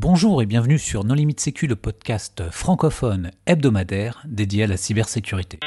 [0.00, 5.58] Bonjour et bienvenue sur Non Limite Sécu, le podcast francophone hebdomadaire dédié à la cybersécurité.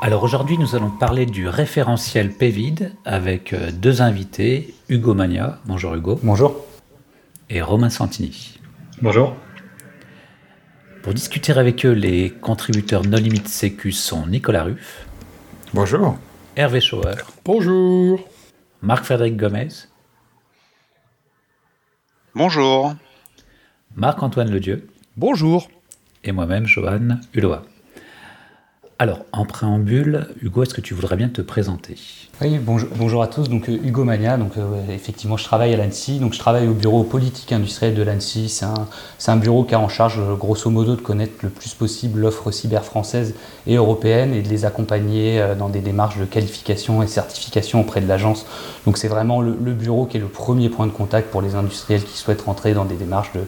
[0.00, 5.58] Alors aujourd'hui, nous allons parler du référentiel PVID avec euh, deux invités, Hugo Magna.
[5.66, 6.18] Bonjour Hugo.
[6.22, 6.56] Bonjour.
[7.50, 8.58] Et Romain Santini.
[9.02, 9.36] Bonjour.
[11.02, 15.06] Pour discuter avec eux, les contributeurs No Limit Sécu sont Nicolas Ruff.
[15.72, 16.18] Bonjour.
[16.56, 17.14] Hervé Schauer.
[17.42, 18.28] Bonjour.
[18.82, 19.68] Marc-Frédéric Gomez.
[22.34, 22.94] Bonjour.
[23.96, 24.88] Marc-Antoine Ledieu.
[25.16, 25.70] Bonjour.
[26.22, 27.56] Et moi-même, Johan Hulot.
[28.98, 31.96] Alors, en préambule, Hugo, est-ce que tu voudrais bien te présenter?
[32.42, 33.50] Oui, bonjour, à tous.
[33.50, 36.20] Donc, euh, Hugo Mania, donc, euh, effectivement, je travaille à l'ANSI.
[36.20, 38.48] Donc, je travaille au bureau politique industriel de l'ANSI.
[38.48, 38.86] C'est un,
[39.26, 42.50] un, bureau qui a en charge, euh, grosso modo, de connaître le plus possible l'offre
[42.50, 43.34] cyber française
[43.66, 48.08] et européenne et de les accompagner dans des démarches de qualification et certification auprès de
[48.08, 48.46] l'agence.
[48.86, 51.56] Donc, c'est vraiment le, le, bureau qui est le premier point de contact pour les
[51.56, 53.42] industriels qui souhaitent rentrer dans des démarches de,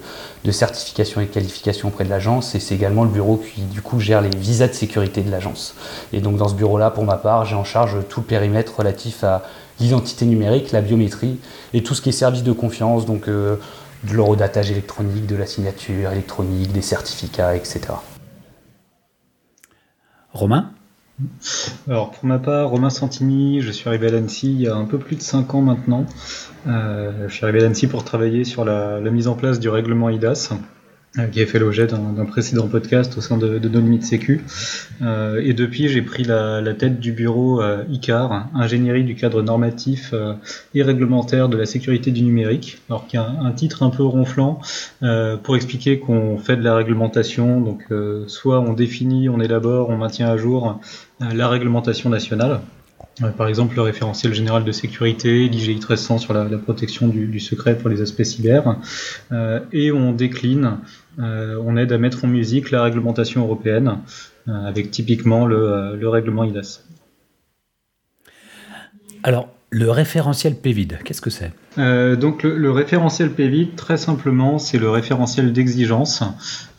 [0.44, 2.54] de certification et qualification auprès de l'agence.
[2.54, 5.74] Et c'est également le bureau qui, du coup, gère les visas de sécurité de l'agence.
[6.12, 9.24] Et donc dans ce bureau-là, pour ma part, j'ai en charge tout le périmètre relatif
[9.24, 9.42] à
[9.80, 11.38] l'identité numérique, la biométrie
[11.72, 13.56] et tout ce qui est service de confiance, donc euh,
[14.04, 17.80] de l'eurodatage électronique, de la signature électronique, des certificats, etc.
[20.32, 20.70] Romain?
[21.88, 24.86] Alors pour ma part, Romain Santini, je suis arrivé à l'ANSI il y a un
[24.86, 26.06] peu plus de 5 ans maintenant.
[26.66, 29.68] Euh, je suis arrivé à l'ANSI pour travailler sur la, la, mise en place du
[29.68, 30.56] règlement IDAS, euh,
[31.30, 34.40] qui a fait l'objet d'un précédent podcast au sein de, de No Limit Sécu.
[35.02, 39.42] Euh, et depuis, j'ai pris la, la, tête du bureau euh, ICAR, ingénierie du cadre
[39.42, 40.32] normatif euh,
[40.74, 44.60] et réglementaire de la sécurité du numérique, alors qui a un, titre un peu ronflant
[45.02, 47.60] euh, pour expliquer qu'on fait de la réglementation.
[47.60, 50.80] Donc, euh, soit on définit, on élabore, on maintient à jour
[51.20, 52.60] la réglementation nationale.
[53.36, 57.40] Par exemple, le référentiel général de sécurité, l'IGI 1300 sur la, la protection du, du,
[57.40, 58.76] secret pour les aspects cyber,
[59.32, 60.76] euh, et on décline, euh,
[61.18, 63.98] on aide à mettre en musique la réglementation européenne,
[64.48, 66.82] euh, avec typiquement le, le, règlement IDAS.
[69.22, 71.52] Alors, le référentiel PVID, qu'est-ce que c'est?
[71.78, 76.24] Euh, donc le, le, référentiel PVID, très simplement, c'est le référentiel d'exigence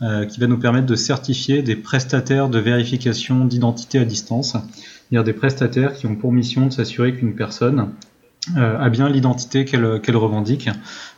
[0.02, 5.24] euh, qui va nous permettre de certifier des prestataires de vérification d'identité à distance, c'est-à-dire
[5.24, 8.13] des prestataires qui ont pour mission de s'assurer qu'une personne euh,
[8.56, 10.68] a bien l'identité qu'elle qu revendique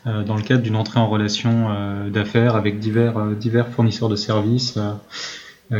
[0.06, 4.16] euh, dans le cadre d'une entrée en relation euh, d'affaires avec divers, divers fournisseurs de
[4.16, 4.78] services,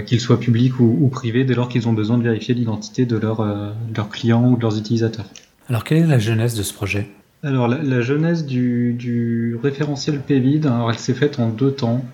[0.06, 3.16] qu'ils soient publics ou, ou privés, dès lors qu'ils ont besoin de vérifier l'identité de,
[3.16, 5.26] leur, de leurs clients ou de leurs utilisateurs.
[5.68, 7.08] Alors quelle est la genèse de ce projet?
[7.44, 12.04] Alors la, la genèse du, du, référentiel PVID, alors elle s'est faite en deux temps.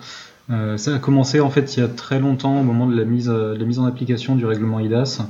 [0.51, 3.05] Euh, ça a commencé en fait il y a très longtemps au moment de la
[3.05, 5.25] mise, de la mise en application du règlement IDAS, euh,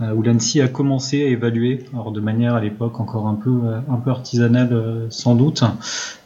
[0.00, 3.60] où l'ANSI a commencé à évaluer, alors de manière à l'époque encore un peu,
[4.04, 5.64] peu artisanale euh, sans doute,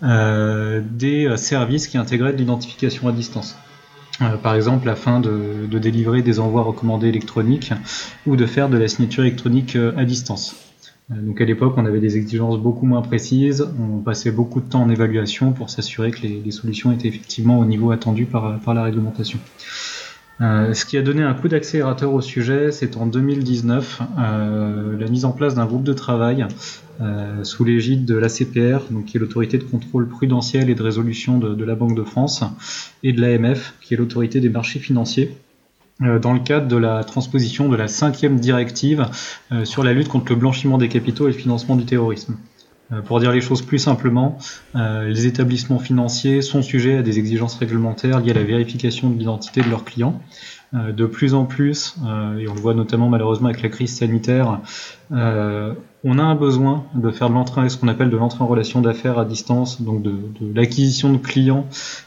[0.02, 3.56] des services qui intégraient de l'identification à distance.
[4.20, 7.72] Euh, par exemple afin de, délivrer des envois recommandés électroniques
[8.26, 10.54] ou de faire de la signature électronique à distance.
[11.10, 14.82] Donc à l'époque, on avait des exigences beaucoup moins précises, on passait beaucoup de temps
[14.82, 19.38] en évaluation pour s'assurer que les, solutions étaient effectivement au niveau attendu par la réglementation.
[20.40, 25.06] Euh, ce qui a donné un coup d'accélérateur au sujet, c'est en 2019 euh, la
[25.08, 26.46] mise en place d'un groupe de travail
[27.00, 31.64] euh, sous l'égide de l'ACPR, qui est l'autorité de contrôle prudentiel et de résolution de,
[31.64, 32.42] la Banque de France,
[33.02, 35.36] et de l'AMF, qui est l'autorité des marchés financiers,
[36.00, 39.06] dans le cadre de la transposition de la cinquième directive
[39.62, 42.36] sur la lutte contre le blanchiment des capitaux et le financement du terrorisme.
[42.92, 44.38] Euh, pour dire les choses plus simplement,
[44.74, 49.62] les établissements financiers sont sujets à des exigences réglementaires liées à la vérification de l'identité
[49.62, 50.20] de leurs clients.
[50.72, 51.96] De plus en plus,
[52.38, 54.60] et on le voit notamment malheureusement avec la crise sanitaire,
[56.04, 58.80] on a un besoin de faire de l'entrée, ce qu'on appelle de l'entrée en relation
[58.80, 60.14] d'affaires à distance, donc de,
[60.54, 61.66] l'acquisition de clients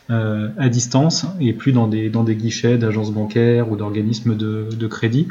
[0.09, 5.27] euh, à distance et plus dans des, guichets d'agences bancaires ou d'organismes de, crédit.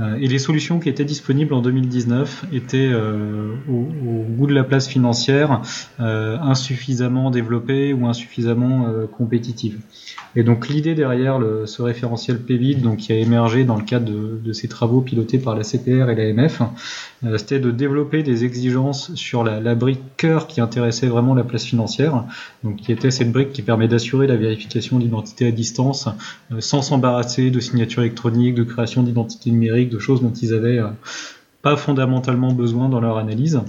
[0.00, 3.86] Euh, et les solutions qui étaient disponibles en 2019 étaient euh, au,
[4.36, 5.62] goût de la place financière
[6.00, 8.86] euh, insuffisamment développées ou insuffisamment
[9.16, 9.78] compétitives.
[10.36, 14.52] Et donc l'idée derrière ce référentiel PVID, donc qui a émergé dans le cadre de,
[14.52, 16.62] ces travaux pilotés par la CPR et l'AMF,
[17.36, 21.64] c'était de développer des exigences sur la, la, brique cœur qui intéressait vraiment la place
[21.64, 22.24] financière,
[22.62, 26.08] donc qui était cette brique qui permet d'assurer la vérification d'identité à distance
[26.60, 30.88] sans s'embarrasser de signature électronique, de création d'identité numérique, de choses dont ils avaient euh,
[31.62, 33.60] pas fondamentalement besoin dans leur analyse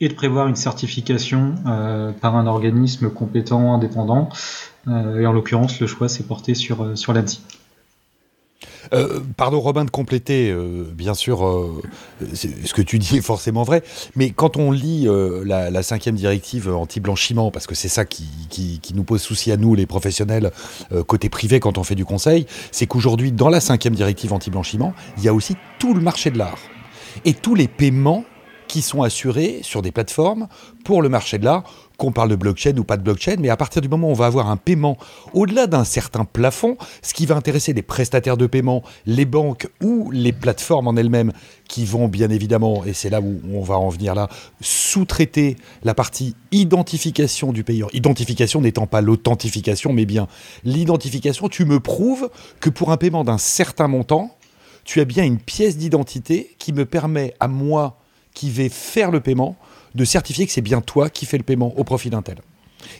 [0.00, 4.28] et de prévoir une certification euh, par un organisme compétent indépendant.
[4.88, 7.40] Euh, et en l'occurrence, le choix s'est porté sur, sur l'ANSI.
[8.92, 11.82] Euh, pardon Robin de compléter, euh, bien sûr, euh,
[12.34, 13.82] ce que tu dis est forcément vrai,
[14.14, 15.08] mais quand on lit
[15.44, 19.74] la, cinquième directive anti-blanchiment, parce que c'est ça qui, qui, nous pose souci à nous,
[19.74, 20.50] les professionnels,
[21.06, 25.24] côté privé, quand on fait du conseil, c'est qu'aujourd'hui, dans la cinquième directive anti-blanchiment, il
[25.24, 26.58] y a aussi tout le marché de l'art.
[27.24, 28.24] Et tous les paiements
[28.68, 30.48] qui sont assurés sur des plateformes
[30.84, 31.64] pour le marché de l'art,
[31.96, 34.14] qu'on parle de blockchain ou pas de blockchain, mais à partir du moment où on
[34.14, 34.96] va avoir un paiement
[35.32, 40.10] au-delà d'un certain plafond, ce qui va intéresser les prestataires de paiement, les banques ou
[40.10, 41.32] les plateformes en elles-mêmes,
[41.68, 44.28] qui vont bien évidemment, et c'est là où on va en venir là,
[44.60, 47.88] sous-traiter la partie identification du payeur.
[47.94, 50.28] Identification n'étant pas l'authentification, mais bien
[50.64, 51.48] l'identification.
[51.48, 54.36] Tu me prouves que pour un paiement d'un certain montant,
[54.84, 57.98] tu as bien une pièce d'identité qui me permet à moi,
[58.34, 59.56] qui vais faire le paiement,
[59.96, 62.36] de certifier que c'est bien toi qui fais le paiement au profit d'un tel.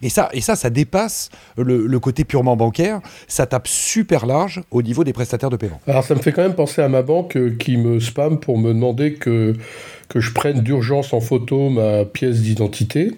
[0.02, 3.00] Et ça, et ça, dépasse le, côté purement bancaire.
[3.28, 5.80] Ça tape super large au niveau des prestataires de paiement.
[5.86, 8.58] Alors, ça me fait quand même penser à ma banque euh, qui me spam pour
[8.58, 9.54] me demander que,
[10.08, 13.12] que je prenne d'urgence en photo ma pièce d'identité.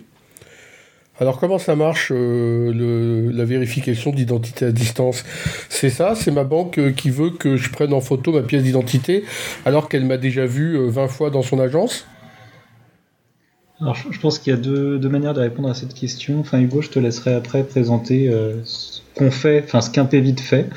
[1.20, 5.24] Alors, comment ça marche euh, la vérification d'identité à distance?
[5.68, 8.62] C'est ça C'est ma banque euh, qui veut que je prenne en photo ma pièce
[8.62, 9.24] d'identité
[9.64, 12.06] alors qu'elle m'a déjà vu 20 fois dans son agence?
[13.80, 16.40] Alors, je pense qu'il y a deux, manières de répondre à cette question.
[16.40, 20.04] Enfin, Hugo, je te laisserai après présenter euh, ce qu'on fait, enfin ce qu'un
[20.40, 20.68] fait.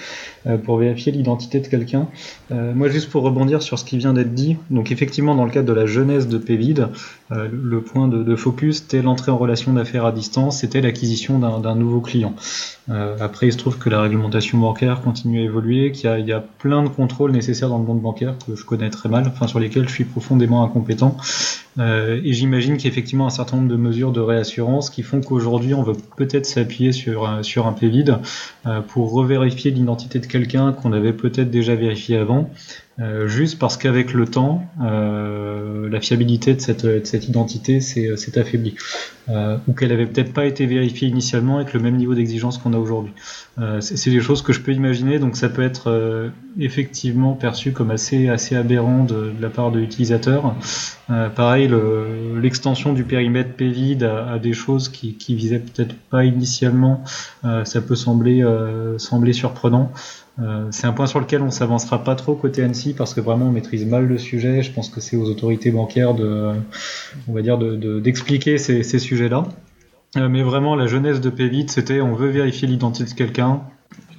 [0.48, 2.08] Euh, pour vérifier l'identité de quelqu'un.
[2.52, 5.52] Euh, moi, juste pour rebondir sur ce qui vient d'être dit, donc effectivement, dans le
[5.52, 6.88] cadre de la jeunesse de PVID,
[7.32, 11.76] euh, le point de, focus, c'était l'entrée en relation d'affaires à distance, c'était l'acquisition d'un
[11.76, 12.34] nouveau client.
[13.20, 16.82] après, il se trouve que la réglementation bancaire continue à évoluer, qu'il y, a plein
[16.84, 19.88] de contrôles nécessaires dans le monde bancaire que je connais très mal, enfin sur lesquels
[19.88, 21.16] je suis profondément incompétent.
[21.80, 25.96] et j'imagine qu'effectivement un certain nombre de mesures de réassurance qui font qu'aujourd'hui on veut
[26.18, 28.18] peut-être s'appuyer sur, un PVID
[28.88, 32.50] pour revérifier l'identité de quelqu'un qu'on avait peut-être déjà vérifié avant,
[33.02, 38.76] euh, juste parce qu'avec le temps, euh, la fiabilité de cette, identité s'est affaiblie,
[39.30, 42.74] euh, ou qu'elle avait peut-être pas été vérifiée initialement avec le même niveau d'exigence qu'on
[42.74, 43.14] a aujourd'hui.
[43.80, 48.28] C'est des choses que je peux imaginer, donc ça peut être effectivement perçu comme assez,
[48.56, 50.56] aberrant de, la part de l'utilisateur.
[51.36, 51.70] pareil,
[52.42, 57.04] l'extension du périmètre PVID à, des choses qui, qui visaient peut-être pas initialement,
[57.44, 58.44] ça peut sembler
[59.32, 59.92] surprenant.
[60.40, 63.48] Euh, c'est un point sur lequel on s'avancera pas trop côté Annecy parce que vraiment
[63.48, 64.64] on maîtrise mal le sujet.
[64.64, 66.54] Je pense que c'est aux autorités bancaires de,
[68.00, 69.46] d'expliquer ces, sujets-là.
[70.18, 73.62] Euh, mais vraiment, la jeunesse de Pvit, c'était on veut vérifier l'identité de quelqu'un.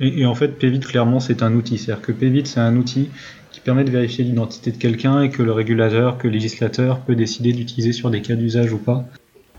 [0.00, 1.78] Et, en fait, Pvit, clairement, c'est un outil.
[1.78, 3.08] C'est-à-dire que Pvit, c'est un outil
[3.50, 7.14] qui permet de vérifier l'identité de quelqu'un et que le régulateur, que le législateur peut
[7.14, 9.04] décider d'utiliser sur des cas d'usage ou pas.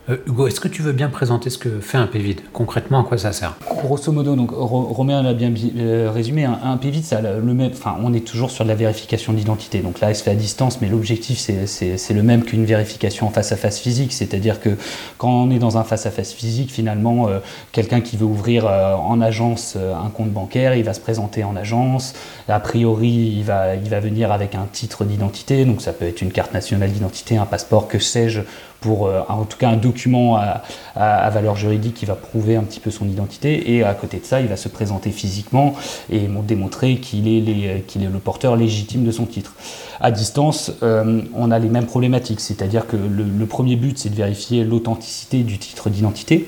[0.10, 3.04] Euh, Hugo, est-ce que tu veux bien présenter ce que fait un PVID Concrètement, à
[3.06, 7.22] quoi ça sert Grosso modo, donc Romain l'a bien euh, résumé, un, un PVID, ça,
[7.22, 9.80] le même, enfin, on est toujours sur de la vérification d'identité.
[9.80, 13.30] Donc là, il se fait à distance, mais l'objectif, c'est le même qu'une vérification en
[13.30, 14.12] face-à-face physique.
[14.12, 14.72] C'est-à-dire que
[15.18, 17.40] quand on est dans un face-à-face physique, finalement, euh,
[17.72, 22.14] quelqu'un qui veut ouvrir en agence un compte bancaire, il va se présenter en agence.
[22.50, 25.64] A priori, il va, il va venir avec un titre d'identité.
[25.64, 28.42] Donc ça peut être une carte nationale d'identité, un passeport, que sais-je
[28.84, 32.80] pour euh, en tout cas un document à, valeur juridique qui va prouver un petit
[32.80, 33.74] peu son identité.
[33.74, 35.74] Et à côté de ça, il va se présenter physiquement
[36.12, 39.54] et démontrer qu'il est, qu'il est le porteur légitime de son titre.
[40.02, 44.16] À distance, euh, on a les mêmes problématiques, c'est-à-dire que le, premier but, c'est de
[44.16, 46.48] vérifier l'authenticité du titre d'identité.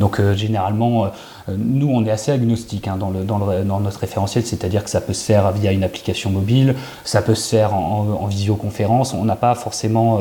[0.00, 1.10] Donc euh, généralement,
[1.48, 5.50] nous, on est assez agnostique hein, dans, notre référentiel, c'est-à-dire que ça peut se faire
[5.52, 6.74] via une application mobile,
[7.04, 9.14] ça peut se faire en, visioconférence.
[9.14, 10.20] On n'a pas forcément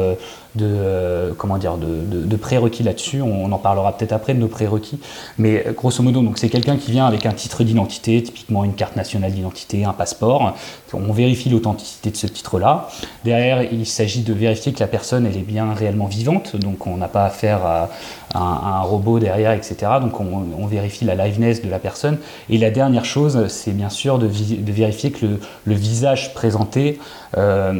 [0.58, 3.22] de, euh, comment dire, de, prérequis là-dessus.
[3.22, 5.00] On, en parlera peut-être après de nos prérequis.
[5.38, 8.74] Mais euh, grosso modo, donc c'est quelqu'un qui vient avec un titre d'identité, typiquement une
[8.74, 10.56] carte nationale d'identité, un passeport.
[10.94, 12.90] On vérifie l'authenticité de ce titre-là.
[13.26, 16.56] Derrière, il s'agit de vérifier que la personne elle est bien réellement vivante.
[16.56, 17.90] Donc on n'a pas affaire à,
[18.36, 19.76] un, robot derrière, etc.
[20.02, 22.18] Donc on, vérifie la liveness de la personne.
[22.50, 25.26] Et la dernière chose, c'est bien sûr de, vérifier que
[25.66, 27.00] le, visage présenté
[27.38, 27.74] euh,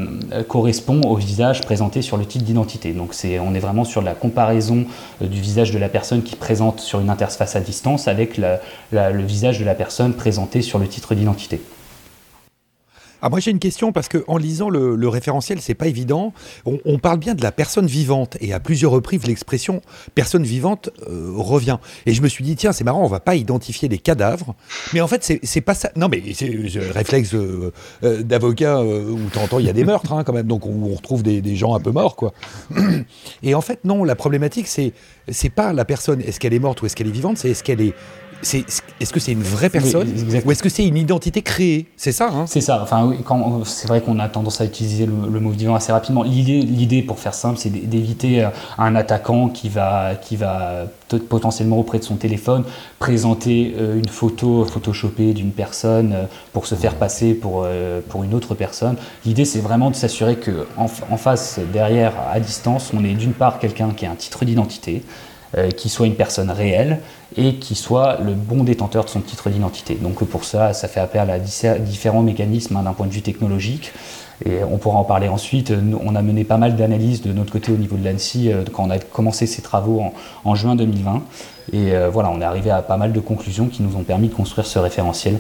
[0.48, 2.67] correspond au visage présenté sur le titre d'identité.
[2.94, 4.86] Donc on est vraiment sur la comparaison
[5.22, 9.24] euh, du visage de la personne qui présente sur une interface à distance avec le
[9.24, 11.62] visage de la personne présenté sur le titre d'identité.
[13.22, 16.34] Ah, moi j'ai une question parce que en lisant le, référentiel, c'est pas évident.
[16.66, 19.82] On, parle bien de la personne vivante et à plusieurs reprises l'expression
[20.16, 21.78] personne vivante euh, revient.
[22.06, 24.56] Et je me suis dit tiens c'est marrant, on va pas identifier les cadavres,
[24.94, 25.92] mais en fait c'est pas ça.
[25.96, 27.72] Non mais c'est le réflexe euh,
[28.04, 31.24] euh, d'avocat où t'entends il y a des meurtres hein, quand même, donc on, retrouve
[31.24, 32.34] des, des, gens un peu morts quoi.
[33.44, 34.94] Et en fait non, la problématique c'est
[35.30, 37.64] c'est pas la personne est-ce qu'elle est morte ou est-ce qu'elle est vivante, c'est est-ce
[37.64, 37.94] qu'elle est
[38.42, 38.66] c'est,
[39.00, 40.08] est-ce que c'est une vraie personne
[40.46, 41.88] ou est-ce que c'est une identité créée?
[41.98, 42.46] C'est ça hein?
[42.48, 42.82] C'est ça.
[42.82, 46.24] Enfin, oui, quand, c'est vrai qu'on a tendance à utiliser le, mot vivant assez rapidement.
[46.24, 50.86] L'idée, l'idée, pour faire simple, c'est d'éviter euh, un attaquant qui va, qui va
[51.30, 52.64] potentiellement auprès de son téléphone
[53.00, 57.68] présenter euh, une photo photoshopée d'une personne euh, pour se faire passer pour,
[58.10, 58.96] pour une autre personne.
[59.26, 63.34] L'idée, c'est vraiment de s'assurer que en, en face, derrière, à distance, on est d'une
[63.34, 65.04] part quelqu'un qui a un titre d'identité
[65.58, 67.00] euh, qui soit une personne réelle
[67.38, 69.96] et qui soit le bon détenteur de son titre d'identité.
[69.96, 73.94] Donc pour ça, ça fait appel à différents mécanismes hein, d'un point de vue technologique.
[74.46, 75.74] Et on pourra en parler ensuite.
[76.04, 78.84] On a mené pas mal d'analyses de notre côté au niveau de l'ANSI euh, quand
[78.84, 80.04] on a commencé ces travaux
[80.44, 81.24] en, juin 2020.
[81.74, 84.28] Et euh, voilà, on est arrivé à pas mal de conclusions qui nous ont permis
[84.28, 85.40] de construire ce référentiel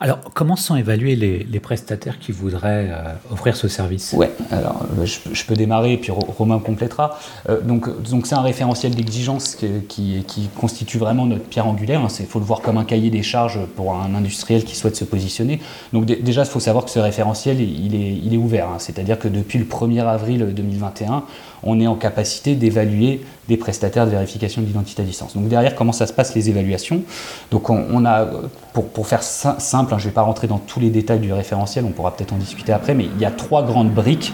[0.00, 4.14] alors, comment sont évalués les, prestataires qui voudraient euh, offrir ce service?
[4.14, 7.18] Ouais, alors euh, je, peux démarrer et puis Romain complétera.
[7.48, 9.56] Euh, donc, donc c'est un référentiel d'exigence
[9.88, 12.00] qui, qui, constitue vraiment notre pierre angulaire.
[12.00, 12.26] Il hein.
[12.28, 15.60] faut le voir comme un cahier des charges pour un industriel qui souhaite se positionner.
[15.92, 18.68] Donc déjà, il faut savoir que ce référentiel, il est, il est ouvert.
[18.68, 18.78] Hein.
[18.78, 21.24] C'est-à-dire que depuis le 1er avril 2021,
[21.62, 25.34] on est en capacité d'évaluer des prestataires de vérification d'identité à distance.
[25.34, 27.02] Donc derrière, comment ça se passe les évaluations?
[27.50, 28.26] Donc on, a,
[28.72, 31.84] pour, faire simple, hein, je ne vais pas rentrer dans tous les détails du référentiel,
[31.84, 34.32] on pourra peut-être en discuter après, mais il y a trois grandes briques.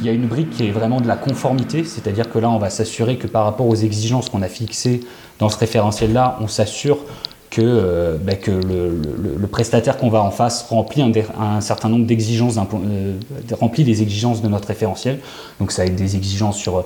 [0.00, 2.58] Il y a une brique qui est vraiment de la conformité, c'est-à-dire que là, on
[2.58, 5.00] va s'assurer que par rapport aux exigences qu'on a fixées
[5.40, 6.98] dans ce référentiel-là, on s'assure
[7.50, 13.14] que, euh, bah, le, prestataire qu'on va en face remplit un, certain nombre d'exigences, euh,
[13.52, 15.18] remplit les exigences de notre référentiel.
[15.58, 16.82] Donc ça a des exigences sur euh,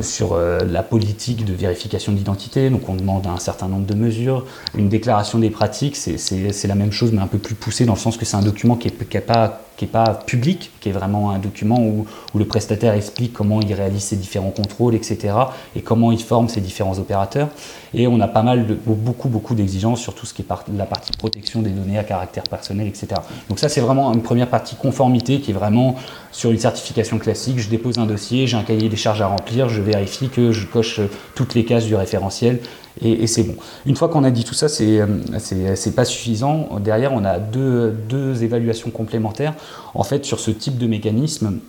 [0.00, 2.70] sur la politique de vérification d'identité.
[2.70, 4.46] Donc on demande un certain nombre de mesures.
[4.74, 7.98] Une déclaration des pratiques, c'est la même chose, mais un peu plus poussé dans le
[7.98, 11.80] sens que c'est un document qui n'est pas, pas, public, qui est vraiment un document
[11.80, 15.34] où, où, le prestataire explique comment il réalise ses différents contrôles, etc.
[15.76, 17.48] et comment il forme ses différents opérateurs.
[17.92, 20.86] Et on a pas mal, de, beaucoup, beaucoup d'exigences sur tout ce qui est la
[20.86, 23.08] partie protection des données à caractère personnel, etc.
[23.48, 25.96] Donc ça, c'est vraiment une première partie conformité qui est vraiment
[26.32, 27.58] sur une certification classique.
[27.58, 30.66] Je dépose un dossier, j'ai un cahier des charges à remplir, je vérifie que je
[30.66, 31.00] coche
[31.34, 32.60] toutes les cases du référentiel
[33.04, 33.56] et, c'est bon.
[33.86, 35.00] Une fois qu'on a dit tout ça, c'est
[35.38, 36.68] c'est pas suffisant.
[36.80, 39.54] Derrière, on a deux, deux évaluations complémentaires.
[39.94, 41.60] En fait, sur ce type de mécanisme,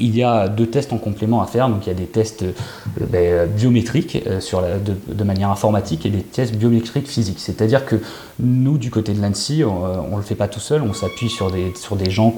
[0.00, 1.68] il y a deux tests en complément à faire.
[1.68, 2.52] Donc il y a des tests euh,
[3.10, 4.78] ben, biométriques euh,
[5.08, 7.40] de, manière informatique et des tests biométriques physiques.
[7.40, 7.96] C'est-à-dire que
[8.40, 11.50] nous, du côté de l'ANSI, on ne le fait pas tout seul, on s'appuie sur
[11.50, 12.32] des, gens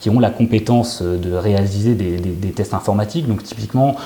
[0.00, 3.26] qui ont la compétence de réaliser des, tests informatiques.
[3.26, 3.96] Donc typiquement,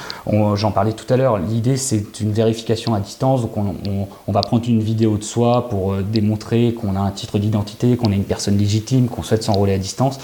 [0.54, 3.42] j'en parlais tout à l'heure, l'idée c'est une vérification à distance.
[3.42, 7.38] Donc on, va prendre une vidéo de soi pour euh, démontrer qu'on a un titre
[7.38, 10.18] d'identité, qu'on est une personne légitime, qu'on souhaite s'enrôler à distance.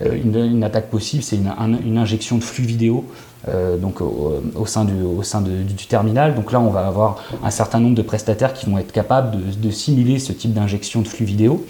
[0.00, 3.04] Une, attaque possible, c'est une, injection de flux vidéo
[3.46, 6.34] euh, donc au, sein, du, au sein du, terminal.
[6.34, 9.70] Donc là, on va avoir un certain nombre de prestataires qui vont être capables de,
[9.70, 11.64] simuler ce type d'injection de flux vidéo.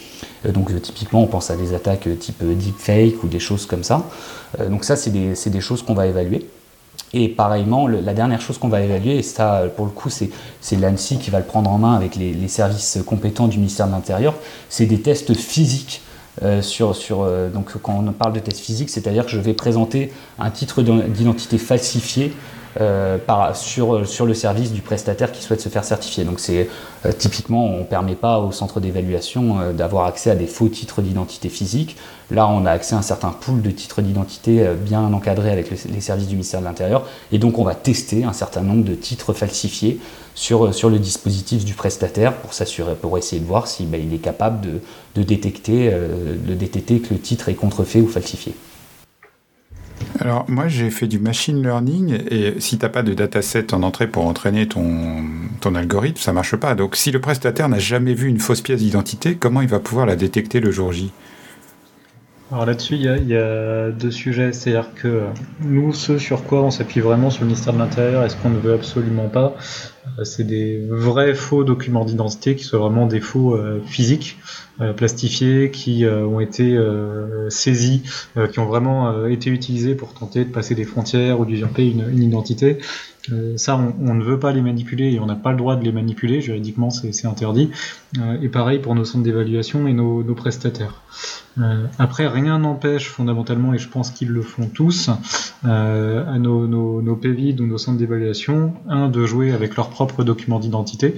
[0.46, 3.82] Euh, donc euh, typiquement, on pense à des attaques type deepfake ou des choses comme
[3.82, 4.04] ça.
[4.70, 6.46] donc ça, c'est des, des, choses qu'on va évaluer.
[7.14, 11.18] Et pareillement, la dernière chose qu'on va évaluer, et ça, pour le coup, c'est l'ANSI
[11.18, 14.34] qui va le prendre en main avec les, services compétents du ministère de l'Intérieur,
[14.68, 16.07] c'est des tests physiques euh,
[16.62, 20.12] sur, sur euh, donc quand on parle de test physique, c'est-à-dire que je vais présenter
[20.38, 22.32] un titre d'identité falsifié
[22.80, 23.18] euh,
[23.54, 26.24] sur, le service du prestataire qui souhaite se faire certifier.
[26.24, 26.68] Donc c'est
[27.18, 31.48] typiquement, on ne permet pas au centre d'évaluation d'avoir accès à des faux titres d'identité
[31.48, 31.96] physique.
[32.30, 36.00] Là, on a accès à un certain pool de titres d'identité bien encadrés avec les
[36.00, 37.06] services du ministère de l'Intérieur.
[37.30, 40.00] Et donc on va tester un certain nombre de titres falsifiés
[40.38, 44.60] sur, le dispositif du prestataire pour s'assurer, pour essayer de voir si ben, est capable
[45.14, 48.54] de, détecter, euh, de détecter que le titre est contrefait ou falsifié.
[50.20, 53.82] Alors moi j'ai fait du machine learning et si tu n'as pas de dataset en
[53.82, 55.24] entrée pour entraîner ton,
[55.60, 56.74] ton algorithme, ça marche pas.
[56.74, 60.06] Donc si le prestataire n'a jamais vu une fausse pièce d'identité, comment il va pouvoir
[60.06, 61.12] la détecter le jour J?
[62.50, 64.52] Alors là-dessus, il y, a, deux sujets.
[64.52, 65.24] C'est-à-dire que
[65.60, 68.48] nous, ce sur quoi on s'appuie vraiment sur le ministère de l'Intérieur et ce qu'on
[68.48, 69.54] ne veut absolument pas,
[70.18, 74.38] euh, c'est des vrais faux documents d'identité qui soient vraiment des faux euh, physiques,
[74.80, 76.78] euh, plastifiés, qui ont été
[77.50, 78.02] saisis,
[78.52, 82.22] qui ont vraiment été utilisés pour tenter de passer des frontières ou d'usurper une, une
[82.22, 82.78] identité.
[83.56, 85.92] ça, on, ne veut pas les manipuler et on n'a pas le droit de les
[85.92, 86.40] manipuler.
[86.40, 87.70] Juridiquement, c'est interdit.
[88.40, 91.02] Et pareil pour nos centres d'évaluation et nos, prestataires.
[91.58, 95.10] Euh, après, rien n'empêche fondamentalement, et je pense qu'ils le font tous,
[95.64, 100.60] euh, à nos, PVID ou nos centres d'évaluation, un, de jouer avec leurs propres documents
[100.60, 101.16] d'identité,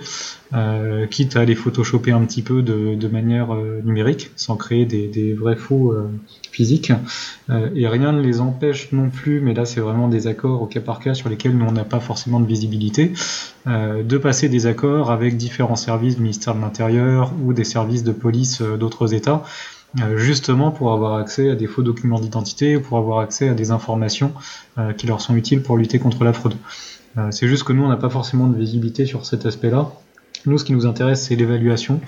[0.52, 5.32] euh, quitte à les photoshopper un petit peu de, manière euh, numérique, sans créer des,
[5.34, 6.08] vrais faux euh,
[6.50, 6.92] physiques.
[7.74, 10.80] et rien ne les empêche non plus, mais là c'est vraiment des accords au cas
[10.80, 13.12] par cas sur lesquels nous on n'a pas forcément de visibilité,
[13.66, 16.79] de passer des accords avec différents services du ministère de l'Intérieur
[17.42, 19.42] ou des services de police d'autres États,
[20.16, 23.70] justement pour avoir accès à des faux documents d'identité ou pour avoir accès à des
[23.70, 24.32] informations
[24.96, 26.54] qui leur sont utiles pour lutter contre la fraude.
[27.30, 29.90] C'est juste que nous, on n'a pas forcément de visibilité sur cet aspect-là.
[30.46, 32.00] Nous, ce qui nous intéresse, c'est l'évaluation.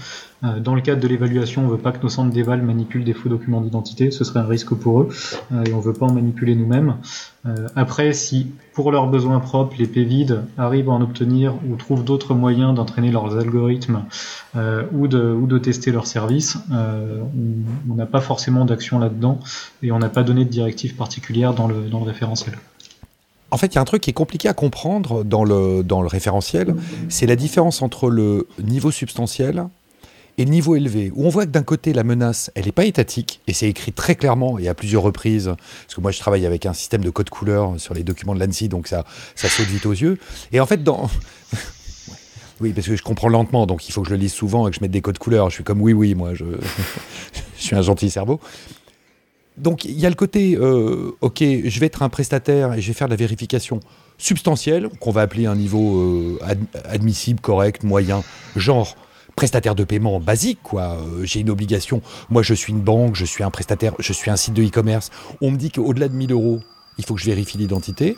[0.44, 3.04] Euh, dans le cadre de l'évaluation, on ne veut pas que nos centres d'éval manipulent
[3.04, 5.08] des faux documents d'identité, ce serait un risque pour eux,
[5.52, 6.96] euh, et on ne veut pas en manipuler nous-mêmes.
[7.46, 12.04] Euh, après, si pour leurs besoins propres, les PVID arrivent à en obtenir ou trouvent
[12.04, 14.04] d'autres moyens d'entraîner leurs algorithmes
[14.54, 19.40] ou, de, tester leurs services, on n'a pas forcément d'action là-dedans,
[19.82, 22.54] et on n'a pas donné de directive particulière dans le, dans le référentiel.
[23.52, 26.74] En fait, il y a un truc qui est compliqué à comprendre dans le, référentiel,
[27.10, 29.66] c'est la différence entre le niveau substantiel
[30.38, 32.86] et le niveau élevé, où on voit que d'un côté, la menace, elle n'est pas
[32.86, 36.46] étatique, et c'est écrit très clairement et à plusieurs reprises, parce que moi je travaille
[36.46, 39.04] avec un système de code couleur sur les documents de l'ANSI, donc ça,
[39.34, 40.18] ça saute vite aux yeux.
[40.52, 41.10] Et en fait, dans...
[42.62, 44.70] oui, parce que je comprends lentement, donc il faut que je le lise souvent et
[44.70, 45.50] que je mette des codes couleurs.
[45.50, 46.46] Je suis comme oui, oui, moi, je
[47.58, 48.40] suis un gentil cerveau
[49.56, 52.88] donc il y a le côté, euh, ok, je vais être un prestataire et je
[52.88, 53.80] vais faire de la vérification
[54.18, 56.38] substantielle, qu'on va appeler un niveau euh,
[56.84, 58.22] admissible, correct, moyen,
[58.56, 58.96] genre
[59.36, 60.98] prestataire de paiement basique, quoi.
[60.98, 62.02] Euh, j'ai une obligation.
[62.30, 65.10] Moi, je suis une banque, je suis un prestataire, je suis un site de e-commerce.
[65.40, 66.60] On me dit qu'au-delà de 1000 euros,
[66.98, 68.16] il faut que je vérifie l'identité.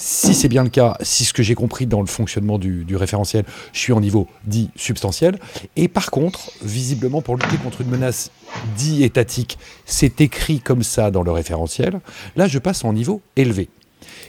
[0.00, 3.44] Si c'est bien le cas, si ce que j'ai compris dans le fonctionnement du, référentiel,
[3.72, 5.40] je suis en niveau dit substantiel.
[5.74, 8.30] Et par contre, visiblement, pour lutter contre une menace
[8.76, 12.00] dit étatique, c'est écrit comme ça dans le référentiel.
[12.36, 13.70] Là, je passe en niveau élevé.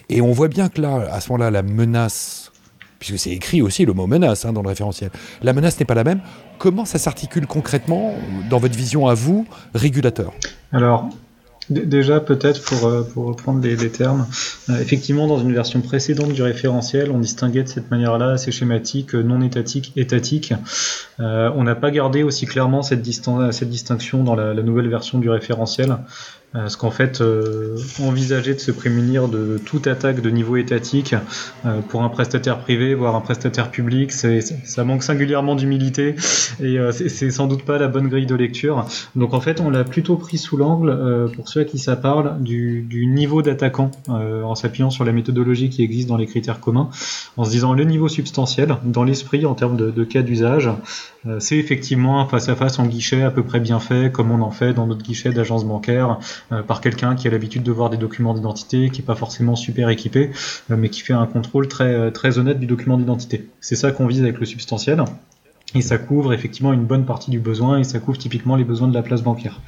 [0.09, 2.51] Et on voit bien que là, à ce moment-là, la menace,
[2.97, 5.11] puisque c'est écrit aussi le mot menace hein, dans le référentiel,
[5.43, 6.21] la menace n'est pas la même.
[6.57, 8.15] Comment ça s'articule concrètement
[8.49, 9.45] dans votre vision à vous,
[9.75, 10.33] régulateur?
[10.71, 11.09] Alors,
[11.69, 14.25] Déjà, peut-être pour, euh, reprendre les, termes,
[14.69, 19.13] euh, effectivement, dans une version précédente du référentiel, on distinguait de cette manière-là assez schématique,
[19.13, 20.53] euh, non étatique, étatique.
[21.19, 25.97] on n'a pas gardé aussi clairement cette, distinction dans la, nouvelle version du référentiel.
[26.51, 31.13] Parce qu'en fait, euh, envisager de se prémunir de toute attaque de niveau étatique
[31.65, 36.15] euh, pour un prestataire privé, voire un prestataire public, ça manque singulièrement d'humilité
[36.59, 38.87] et euh, c'est sans doute pas la bonne grille de lecture.
[39.15, 41.95] Donc en fait, on l'a plutôt pris sous l'angle, euh, pour ceux à qui ça
[41.95, 46.25] parle, du, du niveau d'attaquant, euh, en s'appuyant sur la méthodologie qui existe dans les
[46.25, 46.89] critères communs,
[47.37, 50.69] en se disant le niveau substantiel, dans l'esprit en termes de, de cas d'usage,
[51.39, 54.73] c'est effectivement un face-à-face en guichet à peu près bien fait, comme on en fait
[54.73, 56.15] dans notre guichet d'agence bancaire euh,
[56.67, 59.89] par quelqu'un qui a l'habitude de voir des documents d'identité, qui est pas forcément super
[59.89, 60.31] équipé,
[60.71, 63.47] euh, mais qui fait un contrôle très, euh, très honnête du document d'identité.
[63.59, 65.03] C'est ça qu'on vise avec le substantiel.
[65.75, 68.87] Et ça couvre effectivement une bonne partie du besoin et ça couvre typiquement les besoins
[68.87, 69.61] de la place bancaire.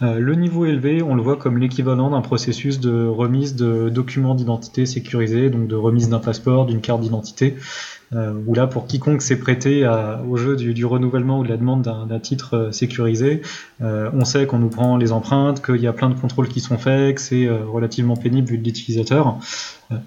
[0.00, 4.86] le niveau élevé, on le voit comme l'équivalent d'un processus de remise de documents d'identité
[4.86, 9.38] sécurisés, donc de remise d'un passeport, d'une carte d'identité, euh, où là, pour quiconque s'est
[9.38, 9.88] prêté
[10.28, 13.42] au jeu du, renouvellement ou de la demande d'un titre euh, sécurisé,
[13.80, 16.60] euh, on sait qu'on nous prend les empreintes, qu'il y a plein de contrôles qui
[16.60, 19.38] sont faits, que c'est relativement pénible vu l'utilisateur.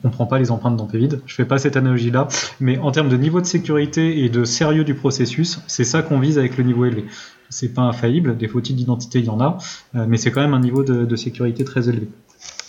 [0.04, 1.22] on prend pas les empreintes dans PVID.
[1.26, 2.28] Je fais pas cette analogie-là,
[2.60, 6.20] mais en termes de niveau de sécurité et de sérieux du processus, c'est ça qu'on
[6.20, 7.06] vise avec le niveau élevé.
[7.50, 9.58] C'est pas infaillible, des faux d'identité il y en a,
[9.94, 12.08] mais c'est quand même un niveau de, de sécurité très élevé.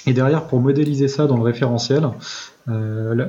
[0.06, 2.08] Et derrière, pour modéliser ça dans le référentiel,
[2.68, 3.28] euh, la,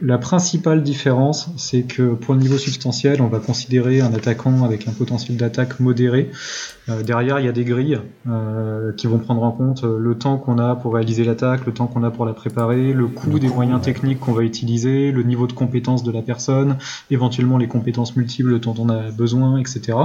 [0.00, 4.88] la, principale différence, c'est que pour le niveau substantiel, on va considérer un attaquant avec
[4.88, 6.30] un potentiel d'attaque modéré.
[6.88, 7.98] Euh, derrière, il y a des grilles
[8.28, 11.86] euh, qui vont prendre en compte le temps qu'on a pour réaliser l'attaque, le temps
[11.86, 15.46] qu'on a pour la préparer, le coût des moyens techniques qu'on va utiliser, le niveau
[15.46, 16.76] de compétence de la personne,
[17.10, 19.96] éventuellement les compétences multiples dont on a besoin, etc.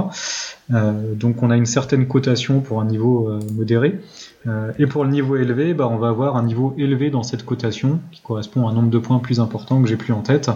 [0.72, 4.00] Euh, donc on a une certaine cotation pour un niveau euh, modéré.
[4.46, 7.44] Euh, et pour le niveau élevé, bah, on va avoir un niveau élevé dans cette
[7.44, 10.50] cotation qui correspond à un nombre de points plus important que j'ai plus en tête,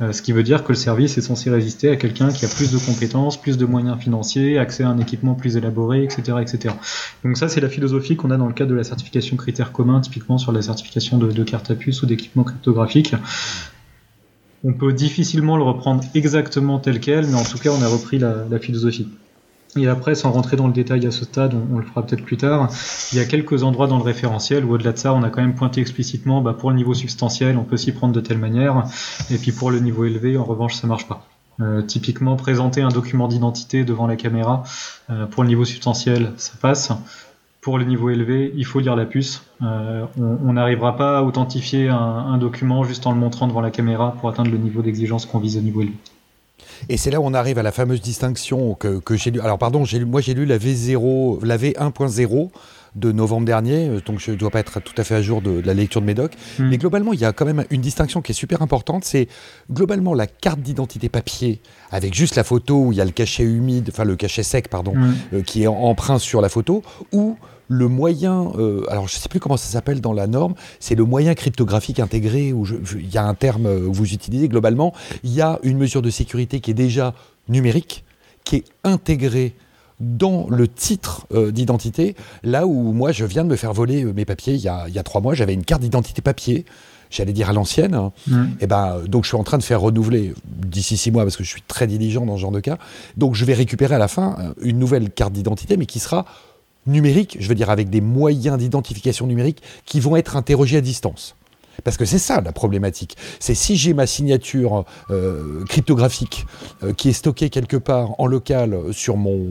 [0.00, 2.48] euh, ce qui veut dire que le service est censé résister à quelqu'un qui a
[2.48, 5.73] plus de compétences, plus de moyens financiers, accès à un équipement plus élaboré,
[6.40, 6.74] etc.
[7.24, 10.00] Donc ça, c'est la philosophie qu'on a dans le cadre de la certification critères communs,
[10.00, 13.14] typiquement sur la certification de, de carte à puce ou d'équipement cryptographique.
[14.64, 18.18] On peut difficilement le reprendre exactement tel quel, mais en tout cas, on a repris
[18.18, 19.08] la, la philosophie.
[19.76, 22.36] Et après, sans rentrer dans le détail à ce stade, on, le fera peut-être plus
[22.36, 22.68] tard,
[23.12, 25.40] il y a quelques endroits dans le référentiel où au-delà de ça, on a quand
[25.40, 28.84] même pointé explicitement, bah, pour le niveau substantiel, on peut s'y prendre de telle manière,
[29.30, 31.26] et puis pour le niveau élevé, en revanche, ça marche pas.
[31.60, 34.64] Euh, typiquement, présenter un document d'identité devant la caméra,
[35.10, 36.90] euh, pour le niveau substantiel, ça passe.
[37.60, 39.42] Pour le niveau élevé, il faut lire la puce.
[39.62, 44.14] Euh, on n'arrivera pas à authentifier un, document juste en le montrant devant la caméra
[44.20, 45.96] pour atteindre le niveau d'exigence qu'on vise au niveau élevé.
[46.88, 49.40] Et c'est là où on arrive à la fameuse distinction que, j'ai lu.
[49.40, 52.50] Alors, pardon, moi j'ai lu la V0, la V1.0.
[52.94, 55.42] de novembre dernier, euh, donc je ne dois pas être tout à fait à jour
[55.42, 56.34] de, la lecture de mes docs.
[56.58, 56.68] Hmm.
[56.68, 59.04] Mais globalement, il y a quand même une distinction qui est super importante.
[59.04, 59.28] C'est
[59.70, 63.42] globalement la carte d'identité papier avec juste la photo où il y a le cachet
[63.42, 65.14] humide, enfin le cachet sec, pardon, hmm.
[65.34, 67.36] euh, qui est emprunt sur la photo, ou
[67.68, 70.94] le moyen, euh, alors je ne sais plus comment ça s'appelle dans la norme, c'est
[70.94, 75.32] le moyen cryptographique intégré, où il y a un terme que vous utilisez globalement, il
[75.32, 77.14] y a une mesure de sécurité qui est déjà
[77.48, 78.04] numérique,
[78.44, 79.54] qui est intégrée
[80.00, 84.12] dans le titre euh, d'identité, là où moi je viens de me faire voler euh,
[84.12, 86.64] mes papiers il y, a, trois mois, j'avais une carte d'identité papier,
[87.10, 88.12] j'allais dire à l'ancienne, hein.
[88.26, 88.44] mmh.
[88.60, 91.44] et ben donc je suis en train de faire renouveler d'ici six mois parce que
[91.44, 92.78] je suis très diligent dans ce genre de cas,
[93.16, 96.26] donc je vais récupérer à la fin euh, une nouvelle carte d'identité mais qui sera
[96.86, 101.34] numérique, je veux dire avec des moyens d'identification numérique qui vont être interrogés à distance.
[101.82, 103.16] Parce que c'est ça la problématique.
[103.40, 106.46] C'est si j'ai ma signature euh, cryptographique
[106.82, 109.46] euh, qui est stockée quelque part en local sur mon,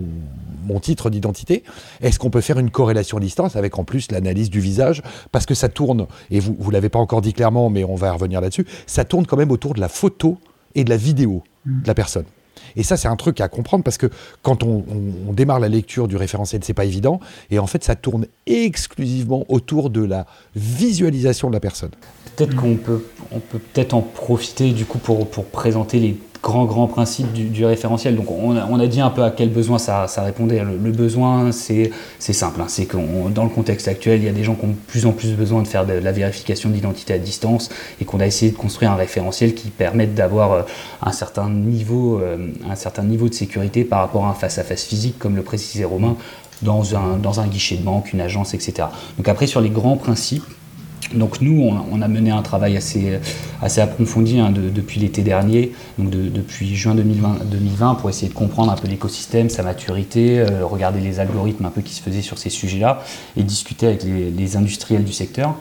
[0.65, 1.63] mon titre d'identité,
[2.01, 5.01] est-ce qu'on peut faire une corrélation à distance avec en plus l'analyse du visage?
[5.31, 8.11] Parce que ça tourne, et vous ne l'avez pas encore dit clairement, mais on va
[8.11, 10.37] revenir là-dessus, ça tourne quand même autour de la photo
[10.75, 12.25] et de la vidéo de la personne.
[12.75, 14.09] Et ça, c'est un truc à comprendre parce que
[14.41, 14.83] quand on,
[15.33, 17.19] démarre la lecture du référentiel, c'est pas évident.
[17.49, 21.91] Et en fait, ça tourne exclusivement autour de la visualisation de la personne.
[22.35, 26.65] Peut-être qu'on peut, on peut peut-être en profiter du coup pour, pour présenter les grand,
[26.65, 28.15] grand principe du, référentiel.
[28.17, 30.61] Donc on a, dit un peu à quel besoin ça, répondait.
[30.61, 32.61] Le, besoin, c'est simple.
[32.61, 32.65] Hein.
[32.67, 32.97] c'est que
[33.29, 35.33] dans le contexte actuel, il y a des gens qui ont de plus en plus
[35.33, 37.69] besoin de faire de, la vérification d'identité à distance
[38.01, 40.61] et qu'on a essayé de construire un référentiel qui permette d'avoir euh,
[41.01, 45.17] un, certain niveau, euh, un certain niveau de sécurité par rapport à un face-à-face physique,
[45.17, 46.17] comme le précisait Romain,
[46.61, 48.89] dans un, dans un guichet de banque, une agence, etc.
[49.17, 50.43] Donc après, sur les grands principes,
[51.13, 53.19] donc nous, on, a mené un travail assez,
[53.77, 58.87] approfondi hein, depuis l'été dernier, donc depuis juin 2020, pour essayer de comprendre un peu
[58.87, 63.03] l'écosystème, sa maturité, euh, regarder les algorithmes un peu qui se faisaient sur ces sujets-là
[63.37, 65.55] et discuter avec les, industriels du secteur.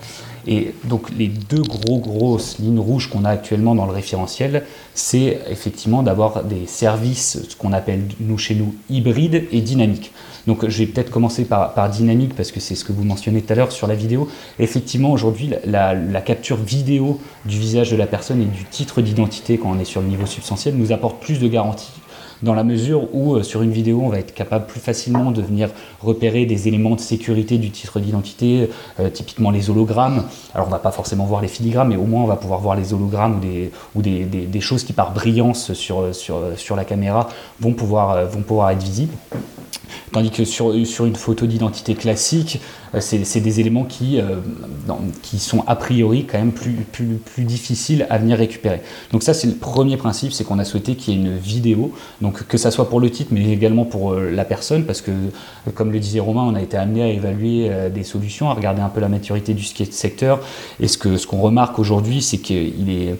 [0.46, 5.40] Et donc les deux gros grosses lignes rouges qu'on a actuellement dans le référentiel, c'est
[5.48, 10.12] effectivement d'avoir des services, ce qu'on appelle nous chez nous hybrides et dynamiques.
[10.46, 13.52] Donc je vais peut-être commencer par, dynamique parce que c'est ce que vous mentionnez tout
[13.52, 14.28] à l'heure sur la vidéo.
[14.58, 19.70] Effectivement, aujourd'hui, la, capture vidéo du visage de la personne et du titre d'identité quand
[19.70, 21.92] on est sur le niveau substantiel nous apporte plus de garanties
[22.42, 25.42] dans la mesure où euh, sur une vidéo, on va être capable plus facilement de
[25.42, 28.68] venir repérer des éléments de sécurité du titre d'identité,
[29.00, 30.24] euh, typiquement les hologrammes.
[30.54, 32.76] Alors on va pas forcément voir les filigrammes, mais au moins on va pouvoir voir
[32.76, 33.40] les hologrammes
[33.94, 37.28] ou des, choses qui par brillance sur, sur la caméra
[37.60, 39.14] vont pouvoir, euh, être visibles.
[40.12, 44.36] Tandis que sur, une photo d'identité classique, euh, c'est des éléments qui, euh,
[45.22, 48.82] qui sont a priori quand même plus, plus, plus difficiles à venir récupérer.
[49.12, 51.92] Donc ça c'est le premier principe, c'est qu'on a souhaité qu'il y ait une vidéo,
[52.20, 55.10] donc que ça soit pour le titre mais également pour euh, la personne, parce que
[55.74, 58.88] comme le disait Romain, on a été amené à évaluer des solutions, à regarder un
[58.88, 60.40] peu la maturité du secteur,
[60.80, 63.14] et ce qu'on ce qu'on remarque aujourd'hui c'est qu'il est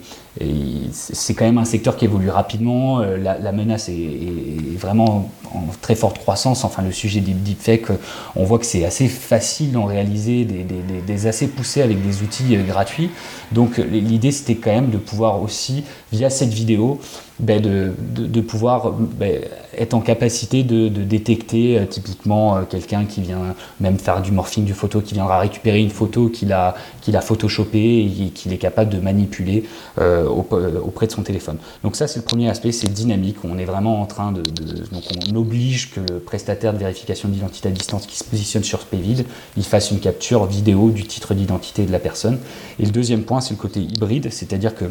[0.91, 2.99] c'est quand même un secteur qui évolue rapidement.
[2.99, 6.63] La, menace est, vraiment en très forte croissance.
[6.63, 7.91] Enfin, le sujet des deepfakes,
[8.35, 12.63] on voit que c'est assez facile d'en réaliser des, assez poussés avec des outils euh,
[12.63, 13.09] gratuits.
[13.51, 16.99] Donc l'idée c'était quand même de pouvoir aussi, via cette vidéo,
[17.39, 19.41] ben, de, de, pouvoir ben,
[19.77, 24.65] être en capacité de, détecter euh, typiquement euh, quelqu'un qui vient même faire du morphing
[24.65, 28.57] du photo, qui viendra récupérer une photo qu'il a, qu'il a photoshopée et qu'il est
[28.57, 29.63] capable de manipuler
[29.99, 31.57] euh, auprès de son téléphone.
[31.83, 33.37] Donc ça c'est le premier aspect, c'est dynamique.
[33.43, 37.69] On est vraiment en train de, donc on oblige que le prestataire de vérification d'identité
[37.69, 39.25] à distance qui se positionne sur PVID,
[39.57, 42.39] il fasse une capture vidéo du titre d'identité de la personne.
[42.79, 44.85] Et le deuxième point c'est le côté hybride, c'est-à-dire que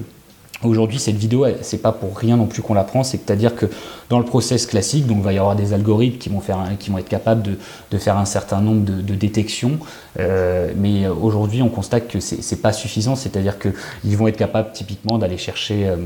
[0.65, 3.67] Aujourd'hui, cette vidéo, c'est pas pour rien non plus qu'on la prend, c'est-à-dire que
[4.11, 6.91] dans le process classique, donc il va y avoir des algorithmes qui vont, faire, qui
[6.91, 7.43] vont être capables
[7.91, 9.79] de, faire un certain nombre de, détections,
[10.21, 15.19] euh, mais aujourd'hui, on constate que c'est pas suffisant, c'est-à-dire qu'ils vont être capables typiquement
[15.19, 15.97] d'aller chercher, euh,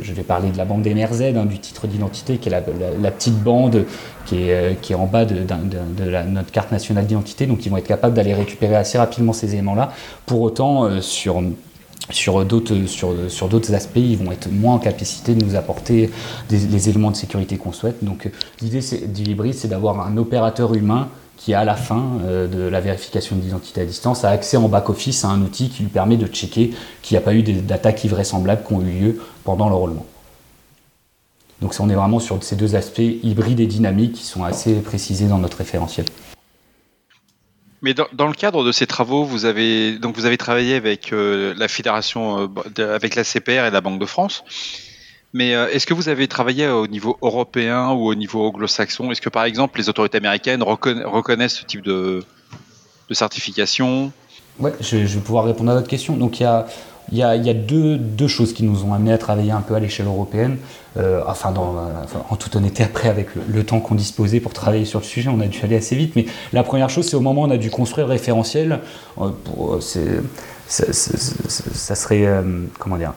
[0.00, 3.40] je, vais parler de la bande MRZ, hein, du titre d'identité, qui est la, petite
[3.44, 3.84] bande
[4.26, 5.36] qui est, euh, qui est en bas de,
[6.30, 9.92] notre carte nationale d'identité, donc ils vont être capables d'aller récupérer assez rapidement ces éléments-là.
[10.26, 11.40] Pour autant, sur
[12.10, 16.10] sur d'autres aspects, ils vont être moins en capacité de nous apporter
[16.50, 18.04] les éléments de sécurité qu'on souhaite.
[18.04, 18.30] Donc
[18.60, 23.36] l'idée du c'est d'avoir un opérateur humain qui, à la fin euh, de la vérification
[23.36, 26.72] d'identité à distance, a accès en back-office à un outil qui lui permet de checker
[27.02, 30.06] qu'il n'y a pas eu d'attaques invraisemblables qui ont eu lieu pendant le roulement.
[31.60, 35.26] Donc on est vraiment sur ces deux aspects hybrides et dynamiques qui sont assez précisés
[35.26, 36.06] dans notre référentiel.
[37.84, 41.52] Mais dans, le cadre de ces travaux, vous avez donc vous avez travaillé avec euh,
[41.58, 44.42] la fédération, euh, avec la CPR et la Banque de France.
[45.34, 49.10] Mais euh, est-ce que vous avez travaillé au niveau européen ou au niveau anglo-saxon?
[49.10, 52.24] Est-ce que par exemple les autorités américaines reconnaissent ce type de
[53.10, 54.12] de certification?
[54.58, 56.16] Ouais, je, vais pouvoir répondre à votre question.
[56.16, 56.66] Donc il y a,
[57.12, 60.06] il y a, deux, choses qui nous ont amené à travailler un peu à l'échelle
[60.06, 60.56] européenne.
[60.96, 61.76] Euh, enfin, dans,
[62.30, 65.40] en toute honnêteté, après, avec le, temps qu'on disposait pour travailler sur le sujet, on
[65.40, 66.14] a dû aller assez vite.
[66.16, 68.80] Mais la première chose, c'est au moment où on a dû construire le référentiel.
[69.20, 69.30] Euh,
[70.66, 72.42] ça, serait, euh,
[72.78, 73.12] comment dire,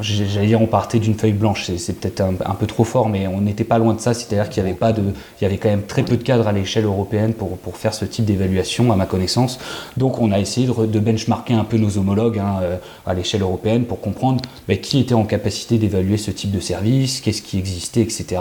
[0.00, 3.40] j'allais dire on partait d'une feuille blanche, c'est peut-être un, peu trop fort, mais on
[3.40, 5.68] n'était pas loin de ça, c'est-à-dire qu'il y avait pas de, il y avait quand
[5.68, 8.96] même très peu de cadres à l'échelle européenne pour, pour faire ce type d'évaluation, à
[8.96, 9.58] ma connaissance.
[9.96, 12.76] Donc on a essayé de, de benchmarker un peu nos homologues hein, euh,
[13.06, 17.20] à l'échelle européenne pour comprendre bah, qui était en capacité d'évaluer ce type de service,
[17.20, 18.40] qu'est-ce qui existait, etc.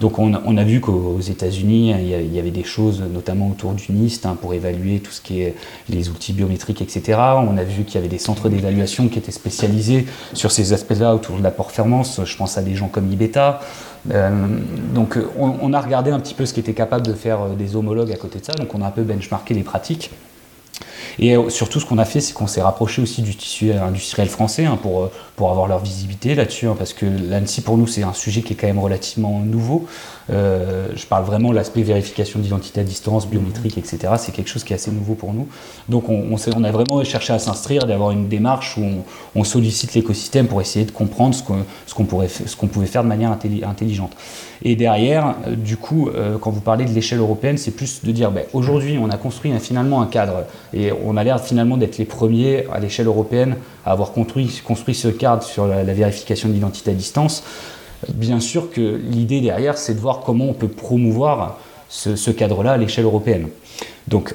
[0.00, 4.26] Donc on, a vu qu'aux États-Unis, il y avait des choses, notamment autour du NIST,
[4.26, 5.54] hein, pour évaluer tout ce qui est
[5.88, 7.18] les outils biométriques, etc.
[7.18, 11.14] On a vu qu'il y avait des centres d'évaluation qui étaient spécialisés sur ces aspects-là
[11.14, 12.20] autour de la performance.
[12.24, 13.60] Je pense à des gens comme Ibeta.
[14.10, 14.30] Euh,
[14.94, 17.76] donc on, a regardé un petit peu ce qui était capable de faire euh, des
[17.76, 18.52] homologues à côté de ça.
[18.54, 20.10] Donc on a un peu benchmarké les pratiques.
[21.18, 24.28] Et euh, surtout, ce qu'on a fait, c'est qu'on s'est rapproché aussi du tissu industriel
[24.28, 28.02] français hein, pour, pour avoir leur visibilité là-dessus, hein, parce que l'ANSI, pour nous, c'est
[28.02, 29.86] un sujet qui est quand même relativement nouveau.
[30.30, 34.14] Euh, je parle vraiment de l'aspect vérification d'identité à distance, biométrique, etc.
[34.18, 35.48] C'est quelque chose qui est assez nouveau pour nous.
[35.88, 38.84] Donc on, on, a vraiment cherché à s'instruire, d'avoir une démarche où
[39.34, 43.32] on, sollicite l'écosystème pour essayer de comprendre ce qu'on ce qu'on pouvait faire de manière
[43.32, 44.12] intelligente.
[44.64, 48.12] Et derrière, euh, du coup, euh, quand vous parlez de l'échelle européenne, c'est plus de
[48.12, 51.98] dire, ben, aujourd'hui, on a construit finalement un cadre et on a l'air finalement d'être
[51.98, 56.48] les premiers à l'échelle européenne à avoir construit, construit ce cadre sur la, la vérification
[56.48, 57.44] d'identité à distance.
[58.08, 61.58] Bien sûr que l'idée derrière, c'est de voir comment on peut promouvoir
[61.88, 63.48] ce, cadre-là à l'échelle européenne.
[64.08, 64.34] Donc,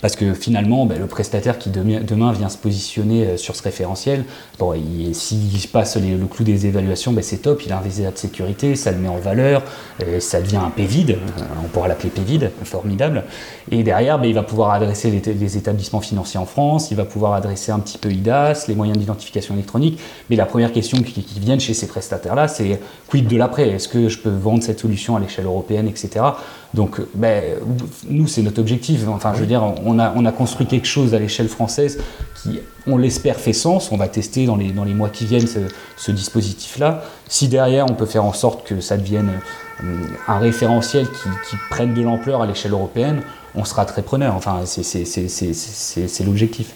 [0.00, 4.24] parce que finalement, ben, le prestataire qui demain vient se positionner euh, sur ce référentiel,
[4.58, 4.74] bon,
[5.12, 8.76] s'il passe le clou des évaluations, ben, c'est top, il a un visa de sécurité,
[8.76, 9.62] ça le met en valeur,
[10.20, 13.24] ça devient un PVID, euh, on pourra l'appeler PVID, formidable.
[13.70, 17.32] Et derrière, ben, il va pouvoir adresser les, établissements financiers en France, il va pouvoir
[17.32, 19.98] adresser un petit peu IDAS, les moyens d'identification électronique.
[20.30, 23.68] Mais la première question qui, qui vient chez ces prestataires-là, c'est quid de l'après?
[23.68, 26.24] Est-ce que je peux vendre cette solution à l'échelle européenne, etc.
[26.74, 27.56] Donc, ben,
[28.08, 29.00] nous, c'est notre objectif.
[29.08, 31.98] Enfin, je veux dire, on a, on a construit quelque chose à l'échelle française
[32.42, 33.90] qui, on l'espère, fait sens.
[33.90, 37.02] On va tester dans les, dans les mois qui viennent ce, dispositif-là.
[37.28, 39.30] Si derrière, on peut faire en sorte que ça devienne
[39.82, 43.22] euh, un référentiel qui, qui prenne de l'ampleur à l'échelle européenne,
[43.54, 44.34] on sera très preneur.
[44.34, 46.74] Enfin, c'est l'objectif.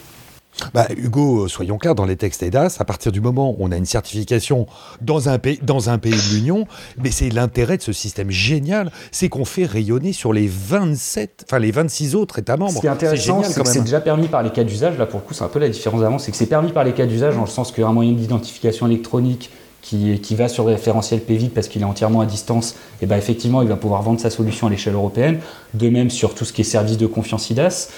[0.75, 3.77] Bah, Hugo, soyons clairs, dans les textes EDAS, à partir du moment où on a
[3.77, 4.67] une certification
[5.01, 6.67] dans un pays, dans un pays de l'Union,
[7.03, 11.59] mais c'est l'intérêt de ce système génial, c'est qu'on fait rayonner sur les 27, enfin
[11.59, 12.73] les 26 autres États membres.
[12.73, 14.99] Ce qui est intéressant, c'est que c'est déjà permis par les cas d'usage.
[14.99, 16.85] Là, pour le coup, c'est un peu la différence d'avant, c'est que c'est permis par
[16.85, 20.73] les cas d'usage dans le sens qu'un moyen d'identification électronique qui, qui, va sur le
[20.73, 24.21] référentiel PVID parce qu'il est entièrement à distance, et ben effectivement, il va pouvoir vendre
[24.21, 25.41] sa solution à l'échelle européenne.
[25.75, 27.89] De même sur tout ce qui est service de confiance IDAS.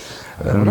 [0.47, 0.65] Euh,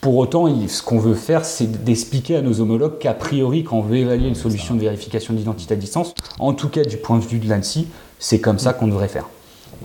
[0.00, 3.82] pour autant, ce qu'on veut faire, c'est d'expliquer à nos homologues qu'a priori, quand on
[3.82, 7.24] veut évaluer une solution de vérification d'identité à distance, en tout cas du point de
[7.24, 9.28] vue de l'ANSI, c'est comme ça qu'on devrait faire.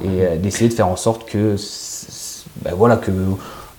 [0.04, 1.56] Et euh, d'essayer de faire en sorte que,
[2.64, 3.12] ben voilà, que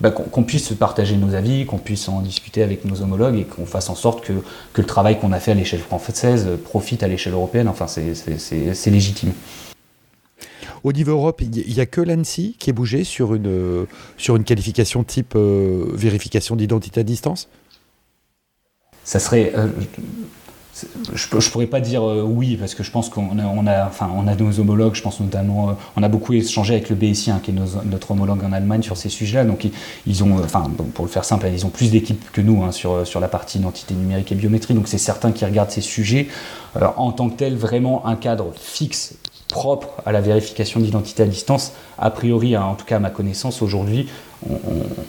[0.01, 3.65] ben qu'on puisse partager nos avis, qu'on puisse en discuter avec nos homologues et qu'on
[3.65, 4.33] fasse en sorte que,
[4.73, 7.69] que le travail qu'on a fait à l'échelle française profite à l'échelle européenne.
[7.69, 9.31] Enfin, c'est légitime.
[10.83, 13.85] Au niveau Europe, il n'y a que l'ANSI qui est bougé sur une,
[14.17, 17.47] sur une qualification type euh, vérification d'identité à distance?
[19.05, 19.53] Ça serait.
[19.55, 19.67] Euh,
[21.13, 24.27] je ne pourrais pas dire euh, oui, parce que je pense qu'on a, enfin, on
[24.27, 27.51] a nos homologues, je pense notamment, on a beaucoup échangé avec le BSI, hein, qui
[27.51, 27.53] est
[27.85, 29.45] notre homologue en Allemagne sur ces sujets-là.
[29.45, 29.65] Donc,
[30.05, 33.07] ils, ont, enfin, pour le faire simple, ils ont plus d'équipes que nous hein, sur,
[33.07, 34.73] sur la partie identité numérique et biométrie.
[34.73, 36.27] Donc, c'est certains qui regardent ces sujets.
[36.97, 39.15] en tant que tel, vraiment un cadre fixe
[39.53, 41.73] propre à la vérification d'identité à distance.
[41.99, 44.09] A priori, hein, en tout cas à ma connaissance, aujourd'hui,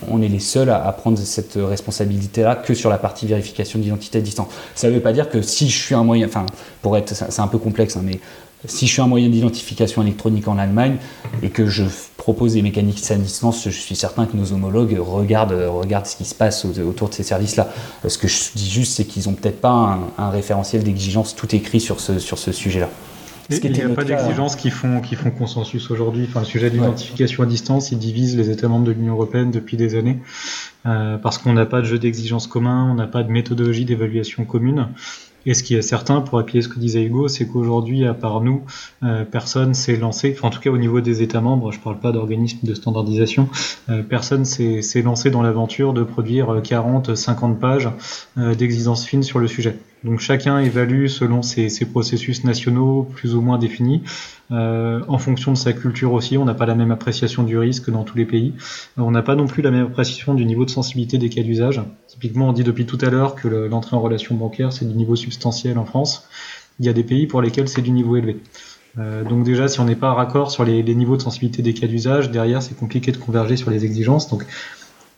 [0.08, 4.20] on, est les seuls à, prendre cette responsabilité-là que sur la partie vérification d'identité à
[4.20, 4.48] distance.
[4.74, 6.44] Ça ne veut pas dire que si je suis un moyen, enfin,
[6.82, 8.20] pour être, c'est un peu complexe, hein, mais
[8.66, 10.98] si je suis un moyen d'identification électronique en Allemagne
[11.42, 11.84] et que je
[12.18, 16.24] propose des mécaniques à distance, je suis certain que nos homologues regardent, regardent ce qui
[16.26, 17.70] se passe autour de ces services-là.
[18.06, 21.54] Ce que je dis juste, c'est qu'ils n'ont peut-être pas un, un référentiel d'exigence tout
[21.56, 22.90] écrit sur ce, sur ce sujet-là.
[23.50, 26.26] Il n'y a pas d'exigences qui font, qui font consensus aujourd'hui.
[26.28, 29.76] Enfin, le sujet d'identification à distance, il divise les États membres de l'Union européenne depuis
[29.76, 30.18] des années,
[30.86, 34.44] euh, parce qu'on n'a pas de jeu d'exigence commun, on n'a pas de méthodologie d'évaluation
[34.44, 34.88] commune.
[35.46, 38.40] Et ce qui est certain, pour appuyer ce que disait Hugo, c'est qu'aujourd'hui, à part
[38.40, 38.62] nous,
[39.02, 41.82] euh, personne s'est lancé, enfin en tout cas au niveau des États membres, je ne
[41.82, 43.50] parle pas d'organismes de standardisation,
[43.90, 47.90] euh, personne s'est lancé dans l'aventure de produire 40, 50 pages
[48.36, 49.78] d'exigence fine sur le sujet.
[50.04, 54.02] Donc chacun évalue selon ses, processus nationaux plus ou moins définis.
[54.52, 57.90] Euh, en fonction de sa culture aussi, on n'a pas la même appréciation du risque
[57.90, 58.52] dans tous les pays.
[58.98, 61.80] On n'a pas non plus la même appréciation du niveau de sensibilité des cas d'usage.
[62.06, 65.16] Typiquement, on dit depuis tout à l'heure que l'entrée en relation bancaire, c'est du niveau
[65.16, 66.28] substantiel en France.
[66.80, 68.36] Il y a des pays pour lesquels c'est du niveau élevé.
[68.98, 71.74] Euh, donc déjà, si on n'est pas raccord sur les, les, niveaux de sensibilité des
[71.74, 74.28] cas d'usage, derrière, c'est compliqué de converger sur les exigences.
[74.28, 74.44] Donc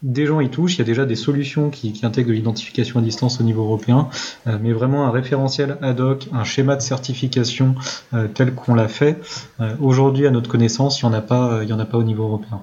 [0.02, 3.02] des gens y touchent, il y a déjà des solutions qui, intègrent de l'identification à
[3.02, 4.08] distance au niveau européen,
[4.46, 7.74] euh, mais vraiment un référentiel ad hoc, un schéma de certification
[8.14, 9.18] euh, tel qu'on l'a fait,
[9.60, 12.60] euh, aujourd'hui à notre connaissance, il n'y en, a en a pas au niveau européen.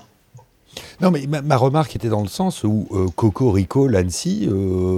[1.01, 4.47] Non, mais ma, remarque était dans le sens où Coco, Rico, Lancy,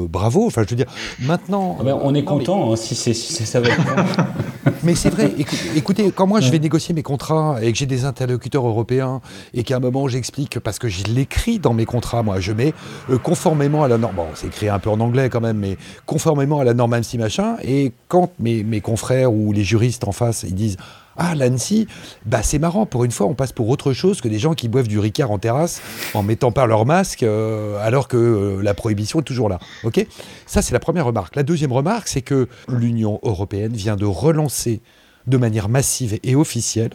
[0.10, 0.46] bravo.
[0.48, 1.78] Enfin, je veux dire, maintenant.
[1.80, 3.82] Ah ben, on est content hein, si, c'est, si ça va être.
[4.84, 5.32] Mais c'est vrai,
[5.76, 9.22] écoutez, quand moi je vais négocier mes contrats et que j'ai des interlocuteurs européens
[9.54, 12.74] et qu'à un moment j'explique, parce que je l'écris dans mes contrats, moi, je mets
[13.10, 15.78] euh, conformément à la norme, bon, c'est écrit un peu en anglais quand même, mais
[16.06, 20.12] conformément à la norme ANSI machin, et quand mes, mes confrères ou les juristes en
[20.12, 20.78] face, ils disent
[21.18, 21.88] ah, l'Annecy,
[22.26, 24.68] bah, c'est marrant, pour une fois, on passe pour autre chose que des gens qui
[24.68, 25.82] boivent du Ricard en terrasse
[26.14, 29.60] en mettant pas leur masque euh, alors que euh, la prohibition est toujours là.
[29.84, 30.06] Ok?
[30.46, 31.36] Ça, c'est la première remarque.
[31.36, 34.82] La deuxième remarque, c'est que l'Union européenne vient de relancer
[35.28, 36.92] de manière massive et officielle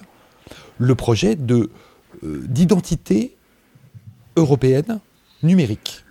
[0.79, 1.69] le projet euh,
[2.23, 3.37] d'identité
[4.37, 5.01] européenne
[5.43, 6.05] numérique.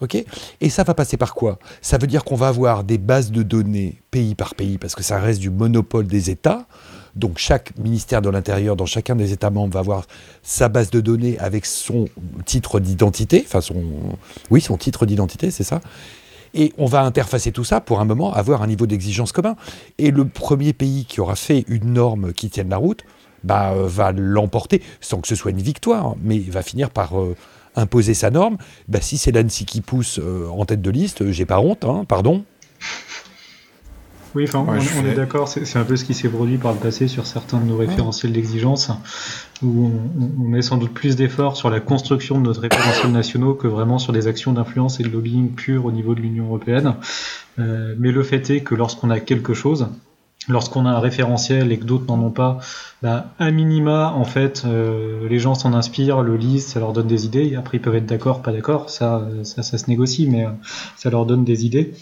[0.00, 0.24] ok?
[0.60, 1.58] Et ça va passer par quoi?
[1.82, 5.02] Ça veut dire qu'on va avoir des bases de données pays par pays, parce que
[5.02, 6.66] ça reste du monopole des États.
[7.16, 10.06] Donc chaque ministère de l'Intérieur dans chacun des États membres va avoir
[10.42, 12.08] sa base de données avec son
[12.44, 13.82] titre d'identité, enfin son,
[14.50, 15.80] oui, son titre d'identité, c'est ça.
[16.54, 19.56] Et on va interfacer tout ça pour un moment avoir un niveau d'exigence commun.
[19.98, 23.04] Et le premier pays qui aura fait une norme qui tienne la route,
[23.44, 27.36] bah, euh, va l'emporter, sans que ce soit une victoire, mais va finir par euh,
[27.76, 28.58] imposer sa norme.
[28.88, 32.04] Bah, si c'est l'ANSI qui pousse euh, en tête de liste, j'ai pas honte, hein,
[32.06, 32.44] pardon.
[34.34, 37.08] Oui, enfin, on, est d'accord, c'est un peu ce qui s'est produit par le passé
[37.08, 38.90] sur certains de nos référentiels d'exigence,
[39.62, 39.90] où
[40.38, 43.98] on, met sans doute plus d'efforts sur la construction de notre référentiels nationaux que vraiment
[43.98, 46.94] sur des actions d'influence et de lobbying pur au niveau de l'Union européenne.
[47.58, 49.88] Euh, mais le fait est que lorsqu'on a quelque chose,
[50.48, 52.58] lorsqu'on a un référentiel et que d'autres n'en ont pas,
[53.02, 57.06] bah, à minima, en fait, euh, les gens s'en inspirent, le lisent, ça leur donne
[57.06, 57.54] des idées.
[57.56, 60.50] Après, ils peuvent être d'accord, pas d'accord, ça, ça, ça, se négocie, mais euh,
[60.96, 61.94] ça leur donne des idées.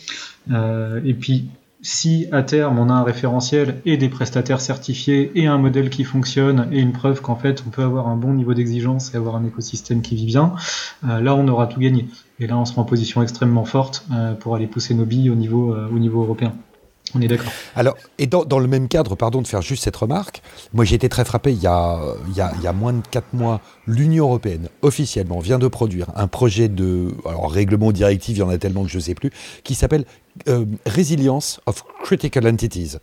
[0.51, 1.49] Euh, et puis,
[1.89, 6.05] si à terme on a un référentiel et des prestataires certifiés et un modèle qui
[6.05, 9.37] fonctionne et une preuve qu'en fait on peut avoir un bon niveau d'exigence et avoir
[9.37, 10.53] un écosystème qui vit bien,
[11.09, 12.07] euh, là on aura tout gagné.
[12.41, 15.35] Et là on sera en position extrêmement forte euh, pour aller pousser nos billes au
[15.35, 16.53] niveau, euh, au niveau européen.
[17.15, 17.53] On est d'accord.
[17.75, 20.43] Alors, et dans, le même cadre, pardon de faire juste cette remarque,
[20.73, 23.61] moi j'ai été très frappé, il y, a, il, y a, moins de 4 mois,
[23.87, 28.51] l'Union Européenne, officiellement, vient de produire un projet de, alors règlement directive, il y en
[28.51, 29.31] a tellement que je ne sais plus,
[29.65, 30.05] qui s'appelle
[30.49, 32.97] euh, Resilience of Critical Entities.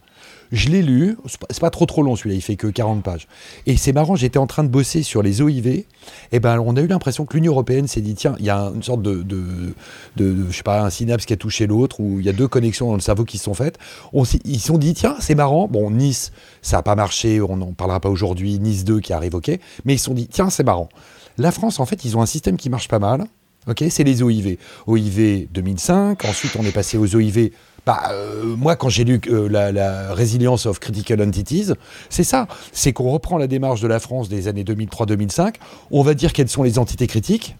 [0.52, 1.18] Je l'ai lu,
[1.50, 3.28] c'est pas trop trop long celui-là, il fait que 40 pages.
[3.66, 5.86] Et c'est marrant, j'étais en train de bosser sur les OIV,
[6.32, 8.72] et ben on a eu l'impression que l'Union Européenne s'est dit, tiens, il y a
[8.74, 9.74] une sorte de, de,
[10.16, 12.48] de, je sais pas, un synapse qui a touché l'autre, ou il y a deux
[12.48, 13.78] connexions dans le cerveau qui se sont faites.
[14.14, 16.32] On, ils se sont dit, tiens, c'est marrant, bon, Nice,
[16.62, 19.96] ça n'a pas marché, on n'en parlera pas aujourd'hui, Nice 2 qui arrive, ok, mais
[19.96, 20.90] ils se sont dit, tiens, c'est marrant.
[21.38, 23.26] La France, en fait, ils ont un système qui marche pas mal,
[23.68, 24.58] ok, c'est les OIV.
[24.88, 27.52] OIV 2005, ensuite on est passé aux OIV
[27.86, 31.72] bah, euh, moi, quand j'ai lu euh, la, la, Resilience of Critical Entities,
[32.10, 32.48] c'est ça.
[32.72, 35.56] C'est qu'on reprend la démarche de la France des années 2003-2005.
[35.92, 37.56] On va dire quelles sont les entités critiques.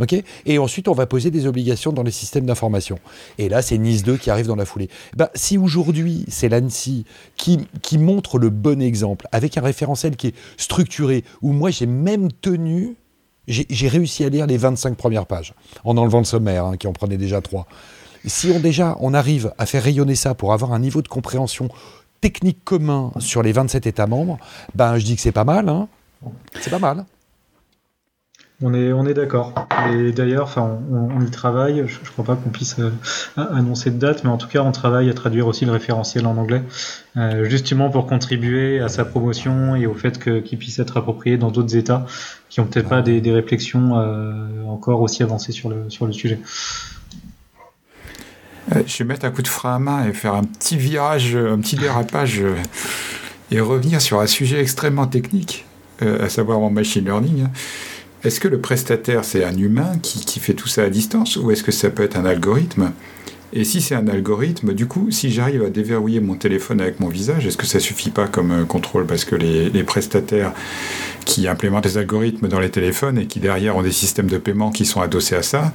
[0.00, 0.16] ok?
[0.46, 2.98] Et ensuite, on va poser des obligations dans les systèmes d'information.
[3.38, 4.88] Et là, c'est Nice 2 qui arrive dans la foulée.
[5.16, 7.04] Bah, si aujourd'hui, c'est l'ANSI
[7.36, 12.32] qui, montre le bon exemple, avec un référentiel qui est structuré, où moi, j'ai même
[12.32, 12.96] tenu
[13.50, 16.92] j'ai réussi à lire les 25 premières pages, en enlevant le sommaire, hein, qui en
[16.92, 17.66] prenait déjà trois
[18.24, 21.68] si on déjà on arrive à faire rayonner ça pour avoir un niveau de compréhension
[22.20, 24.38] technique commun sur les 27 États membres,
[24.74, 25.68] ben je dis que c'est pas mal.
[25.68, 25.88] Hein.
[26.60, 27.04] C'est pas mal.
[28.60, 29.54] On est, on est d'accord.
[29.92, 31.84] Et d'ailleurs, enfin, on, y travaille.
[31.86, 32.90] Je, ne crois pas qu'on puisse euh,
[33.36, 36.36] annoncer de date, mais en tout cas, on travaille à traduire aussi le référentiel en
[36.36, 36.62] anglais,
[37.16, 41.52] euh, justement pour contribuer à sa promotion et au fait qu'il puisse être approprié dans
[41.52, 42.04] d'autres États
[42.48, 46.40] qui ont peut-être pas des, réflexions euh, encore aussi avancées sur le, sur le sujet.
[48.74, 51.36] Euh, je vais mettre un coup de frein à main et faire un petit virage,
[51.36, 52.54] un petit dérapage euh,
[53.50, 55.64] et revenir sur un sujet extrêmement technique,
[56.02, 57.46] euh, à savoir en machine learning.
[58.24, 61.50] Est-ce que le prestataire, c'est un humain qui, qui, fait tout ça à distance ou
[61.50, 62.92] est-ce que ça peut être un algorithme?
[63.54, 67.08] Et si c'est un algorithme, du coup, si j'arrive à déverrouiller mon téléphone avec mon
[67.08, 69.06] visage, est-ce que ça suffit pas comme contrôle?
[69.06, 70.52] Parce que les, les prestataires
[71.24, 74.70] qui implémentent des algorithmes dans les téléphones et qui derrière ont des systèmes de paiement
[74.70, 75.72] qui sont adossés à ça,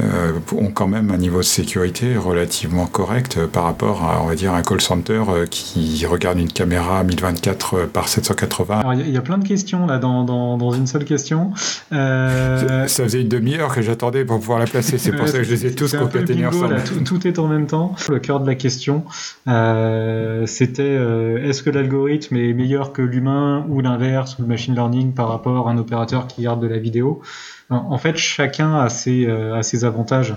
[0.00, 4.26] euh, ont quand même un niveau de sécurité relativement correct euh, par rapport à, on
[4.26, 8.82] va dire, un call center euh, qui regarde une caméra 1024 par 780.
[8.94, 11.52] il y, a plein de questions là dans, dans, dans une seule question.
[11.90, 15.50] Ça faisait une demi-heure que j'attendais pour pouvoir la placer, c'est pour ça que je
[15.50, 16.82] les ai tous concaténés ensemble.
[16.84, 17.94] tout, tout, est en même temps.
[18.08, 19.04] Le cœur de la question,
[19.46, 20.96] c'était
[21.44, 25.68] est-ce que l'algorithme est meilleur que l'humain ou l'inverse ou le machine learning par rapport
[25.68, 27.22] à un opérateur qui garde de la vidéo?
[27.70, 30.34] En fait, chacun a ses, euh, avantages.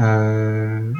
[0.00, 0.92] Euh,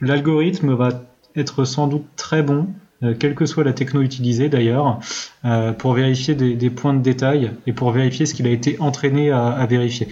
[0.00, 0.88] L'algorithme va
[1.36, 2.68] être sans doute très bon
[3.02, 5.00] euh, quelle que soit la techno utilisée d'ailleurs,
[5.44, 9.30] euh, pour vérifier des, points de détail et pour vérifier ce qu'il a été entraîné
[9.30, 10.08] à, vérifier.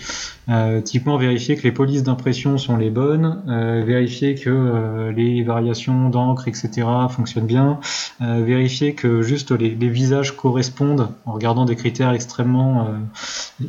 [0.51, 3.43] Euh, typiquement vérifier que les polices d'impression sont les bonnes,
[3.87, 6.87] vérifier que les variations d'encre, etc.
[7.09, 7.80] fonctionnent bien,
[8.20, 12.89] vérifier que juste les, visages correspondent en regardant des critères extrêmement,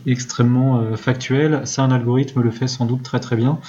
[0.05, 1.61] extrêmement factuels.
[1.65, 3.59] Ça, un algorithme le fait sans doute très très bien.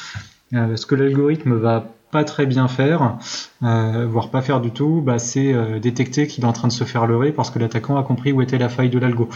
[0.52, 3.18] ce que l'algorithme va pas très bien faire,
[3.62, 6.72] euh, voire pas faire du tout, bah, c'est euh, détecter qu'il est en train de
[6.72, 9.28] se faire leurrer parce que l'attaquant a compris où était la faille de l'algo.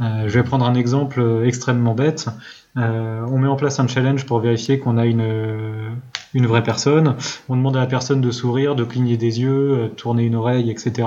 [0.00, 2.28] Euh, je vais prendre un exemple extrêmement bête.
[2.76, 5.90] Euh, on met en place un challenge pour vérifier qu'on a une, euh,
[6.34, 7.14] une vraie personne.
[7.48, 10.70] On demande à la personne de sourire, de cligner des yeux, euh, tourner une oreille,
[10.70, 11.06] etc.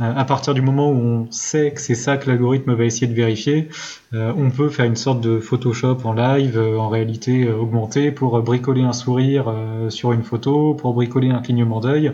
[0.00, 3.14] à partir du moment où on sait que c'est ça que l'algorithme va essayer de
[3.14, 3.68] vérifier,
[4.12, 8.92] on peut faire une sorte de Photoshop en live, en réalité augmentée, pour bricoler un
[8.92, 9.52] sourire
[9.88, 12.12] sur une photo, pour bricoler un clignement d'œil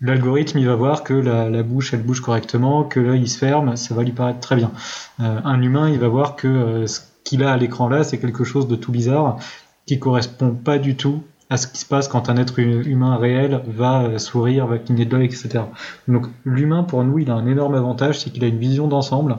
[0.00, 3.38] l'algorithme il va voir que la, la, bouche elle bouge correctement, que l'œil il se
[3.38, 4.72] ferme, ça va lui paraître très bien.
[5.18, 6.86] un humain il va voir que
[7.24, 9.38] qu'il a à l'écran là, c'est quelque chose de tout bizarre
[9.86, 13.62] qui correspond pas du tout à ce qui se passe quand un être humain réel
[13.66, 15.64] va euh, sourire, va cligner de l'œil, etc.
[16.08, 19.36] Donc l'humain, pour nous, il a un énorme avantage, c'est qu'il a une vision d'ensemble.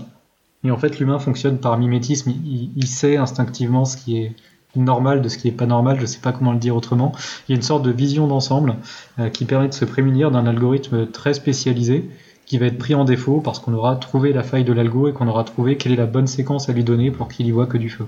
[0.63, 2.31] Et en fait, l'humain fonctionne par mimétisme.
[2.75, 4.35] Il, sait instinctivement ce qui est
[4.75, 7.13] normal de ce qui est pas normal, je sais pas comment le dire autrement.
[7.47, 8.75] Il y a une sorte de vision d'ensemble
[9.17, 12.09] euh, qui permet de se prémunir d'un algorithme très spécialisé
[12.45, 15.13] qui va être pris en défaut parce qu'on aura trouvé la faille de l'algo et
[15.13, 17.67] qu'on aura trouvé quelle est la bonne séquence à lui donner pour qu'il y voit
[17.67, 18.05] que du feu.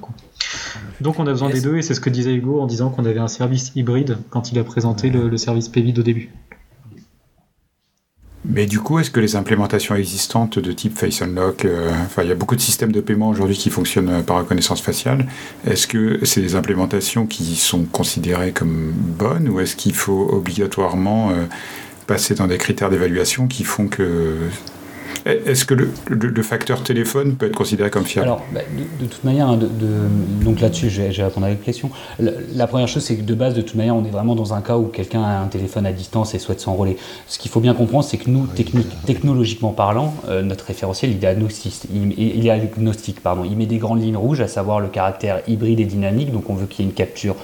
[1.01, 3.05] Donc on a besoin des deux et c'est ce que disait Hugo en disant qu'on
[3.05, 6.29] avait un service hybride quand il a présenté le, service PVID au début.
[8.47, 12.29] Mais du coup, est-ce que les implémentations existantes de type Face Unlock, euh, enfin, il
[12.29, 15.25] y a beaucoup de systèmes de paiement aujourd'hui qui fonctionnent euh, par reconnaissance faciale.
[15.65, 21.31] Est-ce que c'est des implémentations qui sont considérées comme bonnes ou est-ce qu'il faut obligatoirement
[21.31, 21.45] euh,
[22.07, 24.49] passer dans des critères d'évaluation qui font que
[25.25, 28.27] est-ce que le, facteur téléphone peut être considéré comme fiable?
[28.27, 28.59] Alors, bah,
[28.99, 29.65] de, toute manière, hein, de,
[30.43, 31.89] donc là-dessus, je vais, répondre à la question.
[32.19, 34.61] La, première chose, c'est que de base, de toute manière, on est vraiment dans un
[34.61, 36.97] cas où quelqu'un a un téléphone à distance et souhaite s'enrôler.
[37.27, 38.47] Ce qu'il faut bien comprendre, c'est que nous,
[39.05, 41.87] technologiquement parlant, euh, notre référentiel, il est agnostique.
[41.91, 43.43] Il, est agnostique, pardon.
[43.45, 46.31] Il met des grandes lignes rouges, à savoir le caractère hybride et dynamique.
[46.31, 47.35] Donc, on veut qu'il y ait une capture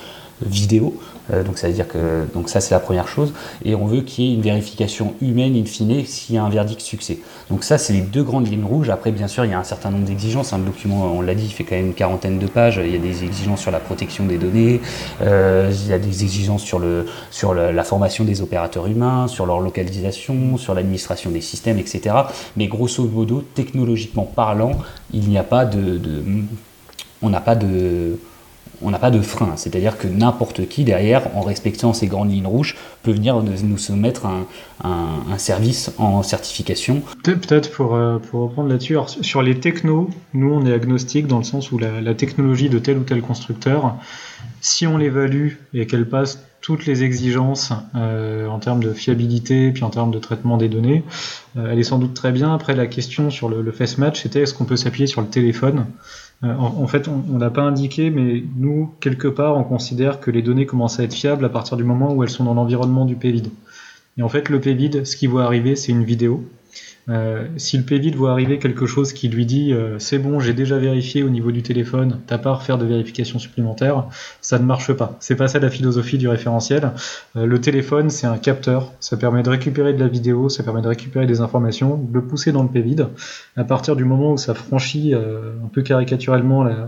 [0.46, 1.00] vidéo.
[1.32, 3.34] Euh, donc ça veut dire que donc ça c'est la première chose.
[3.64, 6.50] Et on veut qu'il y ait une vérification humaine in fine s'il y a un
[6.50, 7.20] verdict succès.
[7.50, 8.90] Donc ça c'est les deux grandes lignes rouges.
[8.90, 10.54] Après bien sûr il y a un certain nombre d'exigences.
[10.54, 10.60] Hein.
[10.60, 12.82] document on l'a dit il fait quand même une quarantaine de pages.
[12.84, 14.82] Il y a des exigences sur la protection des données.
[15.22, 19.46] Euh, il y a des exigences sur le sur la formation des opérateurs humains, sur
[19.46, 22.16] leur localisation, sur l'administration des systèmes, etc.
[22.56, 24.72] Mais grosso modo technologiquement parlant
[25.14, 26.00] il n'y a pas de
[27.22, 28.18] on n'a pas de
[28.82, 29.54] on n'a pas de frein.
[29.56, 34.26] C'est-à-dire que n'importe qui derrière, en respectant ces grandes lignes rouges, peut venir nous soumettre
[34.26, 34.46] un,
[34.84, 37.02] un, service en certification.
[37.24, 41.44] Peut-être pour, euh, pour reprendre là-dessus, sur les technos, nous on est agnostique dans le
[41.44, 43.96] sens où la, technologie de tel ou tel constructeur,
[44.60, 49.84] si on l'évalue et qu'elle passe toutes les exigences euh, en termes de fiabilité puis
[49.84, 51.04] en termes de traitement des données,
[51.58, 52.54] euh, elle est sans doute très bien.
[52.54, 55.28] Après la question sur le, le face match, c'était est-ce qu'on peut s'appuyer sur le
[55.28, 55.86] téléphone?
[56.44, 60.42] Euh, en, fait, on n'a pas indiqué, mais nous, quelque part, on considère que les
[60.42, 63.16] données commencent à être fiables à partir du moment où elles sont dans l'environnement du
[63.16, 63.52] PVID.
[64.18, 66.44] Et en fait, le PVID, ce qui va arriver, c'est une vidéo.
[67.10, 70.54] Euh, si le PVID voit arriver quelque chose qui lui dit euh, c'est bon, j'ai
[70.54, 74.06] déjà vérifié au niveau du téléphone, t'as pas à refaire de vérification supplémentaire,
[74.42, 75.18] ça ne marche pas.
[75.20, 76.92] C'est pas ça la philosophie du référentiel.
[77.36, 80.82] Euh, le téléphone, c'est un capteur, ça permet de récupérer de la vidéo, ça permet
[80.82, 83.08] de récupérer des informations, de le pousser dans le PVID.
[83.56, 86.88] À partir du moment où ça franchit un peu caricaturellement la,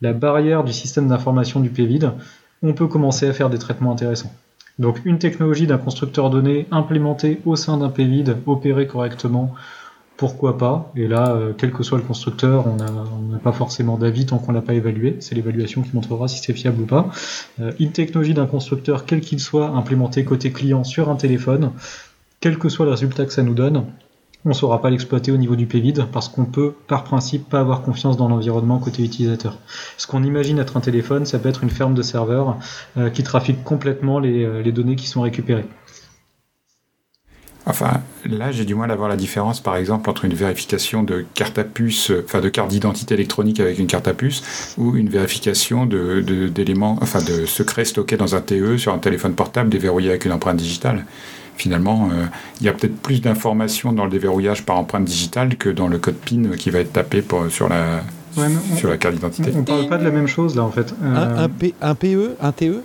[0.00, 2.10] la barrière du système d'information du PVID,
[2.62, 4.32] on peut commencer à faire des traitements intéressants.
[4.78, 9.54] Donc une technologie d'un constructeur donné implémentée au sein d'un PVID, opérée correctement,
[10.16, 12.76] pourquoi pas Et là, euh, quel que soit le constructeur, on
[13.32, 15.16] n'a pas forcément d'avis tant qu'on l'a pas évalué.
[15.20, 17.10] C'est l'évaluation qui montrera si c'est fiable ou pas.
[17.60, 21.72] Euh, une technologie d'un constructeur, quel qu'il soit, implémentée côté client sur un téléphone,
[22.40, 23.86] quel que soit le résultat que ça nous donne,
[24.44, 27.60] on ne saura pas l'exploiter au niveau du PVID parce qu'on peut par principe pas
[27.60, 29.58] avoir confiance dans l'environnement côté utilisateur.
[29.96, 32.56] Ce qu'on imagine être un téléphone, ça peut être une ferme de serveurs
[32.96, 35.66] euh, qui trafique complètement les, les données qui sont récupérées.
[37.66, 41.24] Enfin, là, j'ai du mal à voir la différence, par exemple, entre une vérification de
[41.32, 45.08] carte à puce, enfin de carte d'identité électronique avec une carte à puce, ou une
[45.08, 50.26] vérification d'éléments, enfin de secrets stockés dans un TE sur un téléphone portable déverrouillé avec
[50.26, 51.06] une empreinte digitale.
[51.56, 52.24] Finalement, euh,
[52.60, 55.98] il y a peut-être plus d'informations dans le déverrouillage par empreinte digitale que dans le
[55.98, 58.02] code PIN qui va être tapé pour, sur la,
[58.76, 59.52] sur la carte d'identité.
[59.54, 60.94] On, ne parle pas de la même chose là en fait.
[61.02, 62.82] Un, un, euh, un PE, un TE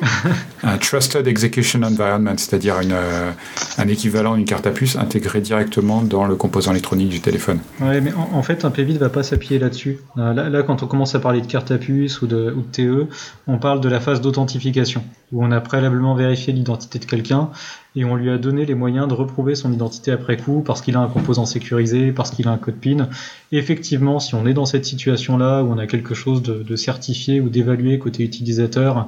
[0.62, 3.30] un Trusted Execution Environment, c'est-à-dire euh,
[3.78, 7.60] un équivalent d'une carte à puce intégré directement dans le composant électronique du téléphone.
[7.80, 9.98] Ouais, mais en, fait, un PVID ne va pas s'appuyer là-dessus.
[10.18, 13.06] Euh, là, quand on commence à parler de carte à puce ou de, TE,
[13.46, 17.50] on parle de la phase d'authentification, où on a préalablement vérifié l'identité de quelqu'un
[17.98, 20.96] et on lui a donné les moyens de reprouver son identité après coup parce qu'il
[20.96, 23.08] a un composant sécurisé, parce qu'il a un code PIN.
[23.52, 27.48] effectivement, si on est dans cette situation-là où on a quelque chose de certifié ou
[27.48, 29.06] d'évalué côté utilisateur,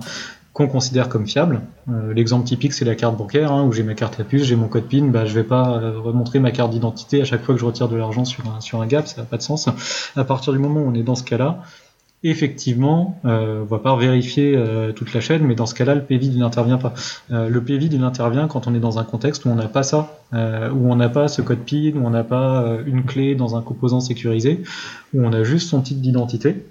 [0.53, 1.61] qu'on considère comme fiable.
[1.89, 4.57] Euh, l'exemple typique, c'est la carte bancaire, hein, où j'ai ma carte à puce, j'ai
[4.57, 7.55] mon code PIN, bah, je vais pas euh, remontrer ma carte d'identité à chaque fois
[7.55, 9.69] que je retire de l'argent sur un, sur gap, ça n'a pas de sens.
[10.17, 11.63] À partir du moment où on est dans ce cas-là,
[12.25, 16.03] effectivement, euh, on va pas vérifier euh, toute la chaîne, mais dans ce cas-là, le
[16.03, 16.93] PVID n'intervient pas.
[17.31, 20.19] le PVID il intervient quand on est dans un contexte où on n'a pas ça,
[20.33, 23.63] où on n'a pas ce code PIN, où on n'a pas une clé dans un
[23.63, 24.63] composant sécurisé,
[25.15, 26.65] où on a juste son titre d'identité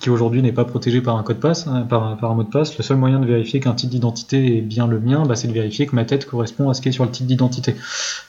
[0.00, 2.76] qui aujourd'hui n'est pas protégé par un code passe, hein, par, un, mot de passe.
[2.78, 5.52] Le seul moyen de vérifier qu'un titre d'identité est bien le mien, bah, c'est de
[5.52, 7.74] vérifier que ma tête correspond à ce qui est sur le titre d'identité.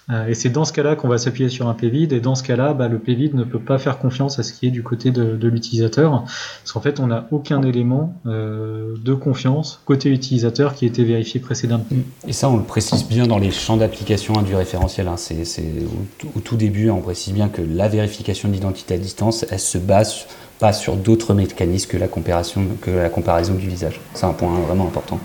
[0.09, 2.43] Euh, et c'est dans ce cas-là qu'on va s'appuyer sur un PVID, et dans ce
[2.43, 5.11] cas-là, bah, le PVID ne peut pas faire confiance à ce qui est du côté
[5.11, 10.85] de, l'utilisateur, parce qu'en fait, on n'a aucun élément euh, de confiance côté utilisateur qui
[10.85, 11.85] a été vérifié précédemment.
[12.27, 15.07] Et ça, on le précise bien dans les champs d'application du référentiel.
[15.07, 15.17] Hein.
[15.17, 19.59] C'est, au, au, tout début, on précise bien que la vérification d'identité à distance, elle
[19.59, 20.25] se base
[20.59, 23.99] pas sur d'autres mécanismes que la, comparaison, que la comparaison du visage.
[24.13, 25.19] C'est un point vraiment important.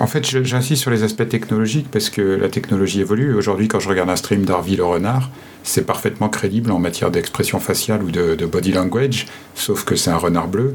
[0.00, 3.34] en fait, j'insiste sur les aspects technologiques parce que la technologie évolue.
[3.34, 5.30] Aujourd'hui, quand je regarde un stream d'Arville le renard,
[5.64, 10.16] c'est parfaitement crédible en matière d'expression faciale ou de, body language, sauf que c'est un
[10.16, 10.74] renard bleu.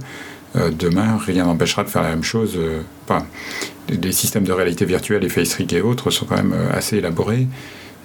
[0.55, 2.53] Euh, demain, rien n'empêchera de faire la même chose.
[2.57, 2.81] Euh,
[3.89, 7.47] les systèmes de réalité virtuelle, et face et autres sont quand même euh, assez élaborés.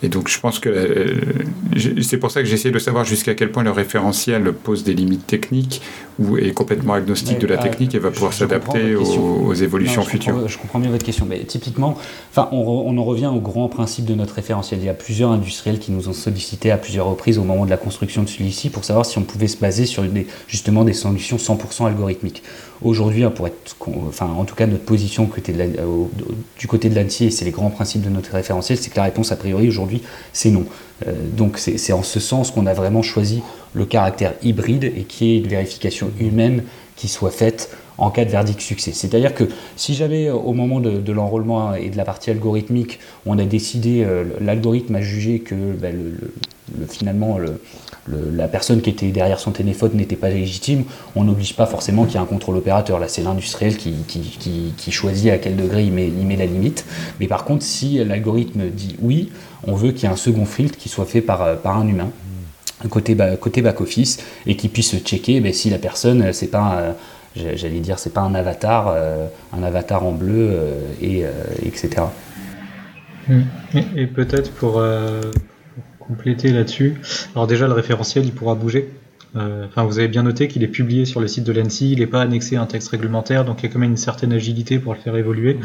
[0.03, 3.51] Et donc je pense que euh, c'est pour ça que j'essaie de savoir jusqu'à quel
[3.51, 5.83] point le référentiel pose des limites techniques
[6.19, 10.49] ou est complètement agnostique de la bah, technique et va pouvoir s'adapter aux, évolutions futures.
[10.49, 11.27] je comprends bien votre question.
[11.29, 11.97] Mais typiquement,
[12.31, 14.81] enfin, on, en revient au grand principe de notre référentiel.
[14.81, 17.71] Il y a plusieurs industriels qui nous ont sollicité à plusieurs reprises au moment de
[17.71, 20.05] la construction de celui-ci pour savoir si on pouvait se baser sur
[20.47, 22.43] justement des solutions 100% algorithmiques.
[22.83, 23.33] Aujourd'hui, hein,
[24.21, 28.09] en tout cas, notre position du côté de l'ANSI, et c'est les grands principes de
[28.09, 30.03] notre référentiel, c'est que la réponse a priori aujourd'hui,
[30.33, 30.65] c'est non.
[31.07, 33.43] Euh, donc c'est en ce sens qu'on a vraiment choisi
[33.75, 36.65] le caractère hybride et qui est une vérification humaine
[36.97, 38.93] qui soit faite en cas de verdict succès.
[38.93, 39.45] C'est-à-dire que
[39.77, 44.05] si jamais euh, au moment de, l'enrôlement et de la partie algorithmique, on a décidé,
[44.05, 47.39] euh, l'algorithme a jugé que ben, le, finalement
[48.09, 50.85] la personne qui était derrière son téléphone n'était pas légitime,
[51.15, 52.99] on n'oblige pas forcément qu'il y ait un contrôle opérateur.
[52.99, 56.85] Là, c'est l'industriel qui, qui, choisit à quel degré il met, il met la limite.
[57.21, 59.31] Mais par contre, si l'algorithme dit oui,
[59.67, 62.11] on veut qu'il y ait un second filtre qui soit fait par, par un humain
[62.89, 66.95] côté, côté back-office et qui puisse checker ben, si la personne, c'est pas
[67.37, 71.31] j'allais dire, c'est pas un avatar, euh, un avatar en bleu, euh, et, euh,
[71.65, 72.05] etc.
[73.29, 73.43] Hmm.
[73.97, 74.83] Et, peut-être pour,
[76.11, 76.97] compléter là-dessus,
[77.35, 78.91] alors déjà le référentiel il pourra bouger.
[79.37, 82.09] Enfin, vous avez bien noté qu'il est publié sur le site de l'ANSI, il n'est
[82.09, 84.81] pas annexé à un texte réglementaire, donc il y a quand même une certaine agilité
[84.81, 85.61] pour le faire évoluer,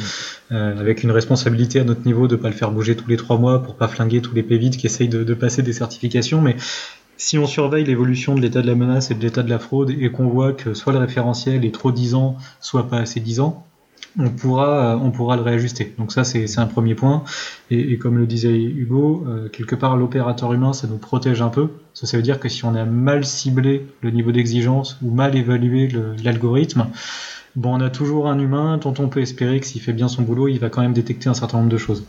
[0.51, 0.55] hmm.
[0.55, 3.39] avec une responsabilité à notre niveau de ne pas le faire bouger tous les trois
[3.39, 6.57] mois pour pas flinguer tous les pévides qui essayent de, de passer des certifications, mais
[7.17, 9.89] si on surveille l'évolution de l'état de la menace et de l'état de la fraude
[9.89, 13.39] et qu'on voit que soit le référentiel est trop 10 ans, soit pas assez 10
[13.39, 13.65] ans,
[14.17, 15.93] on pourra, on pourra le réajuster.
[15.97, 17.23] Donc ça, c'est un premier point.
[17.69, 21.69] Et, comme le disait Hugo, euh, quelque part, l'opérateur humain, ça nous protège un peu.
[21.93, 25.35] Ça, ça veut dire que si on a mal ciblé le niveau d'exigence ou mal
[25.35, 25.89] évalué
[26.23, 26.87] l'algorithme,
[27.55, 30.23] bon, on a toujours un humain dont on peut espérer que s'il fait bien son
[30.23, 32.03] boulot, il va quand même détecter un certain nombre de choses.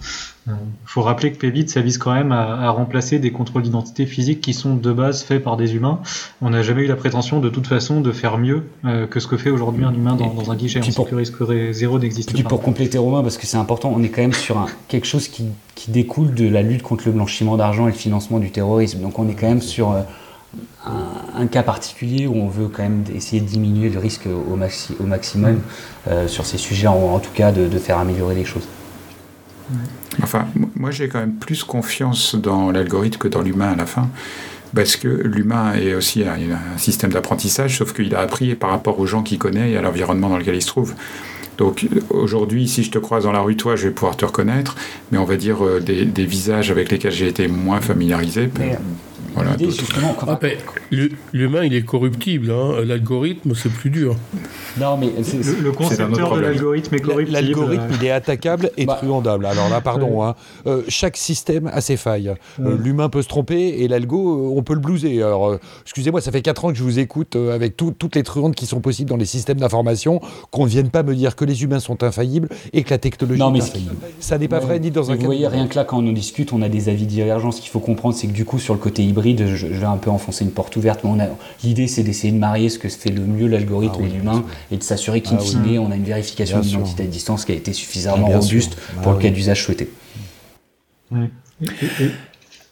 [0.46, 4.06] Il euh, faut rappeler que PVID, ça vise quand même à, remplacer des contrôles d'identité
[4.06, 6.00] physique qui sont de base faits par des humains.
[6.42, 9.26] On n'a jamais eu la prétention de toute façon de faire mieux euh, que ce
[9.26, 10.80] que fait aujourd'hui un humain dans, un guichet.
[10.86, 12.34] On pour, risquerait zéro d'exister.
[12.34, 15.06] Puis pour compléter Romain, parce que c'est important, on est quand même sur un, quelque
[15.06, 15.44] chose qui,
[15.74, 19.00] qui, découle de la lutte contre le blanchiment d'argent et le financement du terrorisme.
[19.00, 19.92] Donc on est quand même sur...
[19.92, 20.02] Euh,
[20.86, 24.94] un, cas particulier où on veut quand même essayer de diminuer le risque au, maxi,
[25.00, 25.60] au maximum
[26.08, 28.66] euh, sur ces sujets, en, en tout cas de, faire améliorer les choses.
[30.22, 34.08] Enfin, Moi, j'ai quand même plus confiance dans l'algorithme que dans l'humain à la fin.
[34.74, 38.98] Parce que l'humain est aussi un, un système d'apprentissage, sauf qu'il a appris par rapport
[38.98, 40.94] aux gens qu'il connaît et à l'environnement dans lequel il se trouve.
[41.58, 44.76] Donc aujourd'hui, si je te croise dans la rue, toi, je vais pouvoir te reconnaître,
[45.10, 48.50] mais on va dire euh, des, des visages avec lesquels j'ai été moins familiarisé.
[48.58, 48.76] Mais,
[49.36, 49.78] Voilà, l'idée, d'autres.
[49.78, 50.38] justement, quand- Ah,
[51.32, 52.50] L'humain, il est corruptible.
[52.50, 52.76] hein.
[52.84, 54.16] L'algorithme, c'est plus dur.
[54.80, 57.32] non, mais c'est- Le, le concepteur de l'algorithme est corruptible.
[57.32, 58.98] L'algorithme, il est attaquable et Bah.
[59.00, 59.46] truandable.
[59.46, 60.34] Alors là, pardon, hein,
[60.66, 62.34] euh, chaque système a ses failles.
[62.60, 65.22] Euh, L'humain peut se tromper et l'algo, euh, on peut le blouser.
[65.22, 68.16] Alors, euh, excusez-moi, ça fait 4 ans que je vous écoute euh, avec tout- toutes
[68.16, 70.20] les truandes qui sont possibles dans les systèmes d'information,
[70.50, 73.38] qu'on ne vienne pas me dire que les humains sont infaillibles et que la technologie
[73.40, 73.94] Non, mais est infaillible.
[74.20, 74.64] Ça n'est pas Ouais.
[74.64, 76.62] vrai ni dans Mais un Vous voyez, rien que là, quand on en discute, on
[76.62, 77.50] a des avis divergents.
[77.50, 79.86] Ce qu'il faut comprendre, c'est que du coup, sur le côté hybride, je, je vais
[79.86, 81.00] un peu enfoncer une porte ouverte.
[81.04, 81.28] Mais
[81.64, 84.44] l'idée, c'est d'essayer de marier ce que fait le mieux l'algorithme Ah oui, et l'humain
[84.70, 85.48] et de s'assurer qu'in Ah oui.
[85.48, 88.76] fine, on a une vérification d'identité à distance qui a été suffisamment Ah, bien robuste.
[88.98, 89.24] Ah pour le oui.
[89.24, 89.90] cas d'usage souhaité.
[91.10, 91.30] Ouais.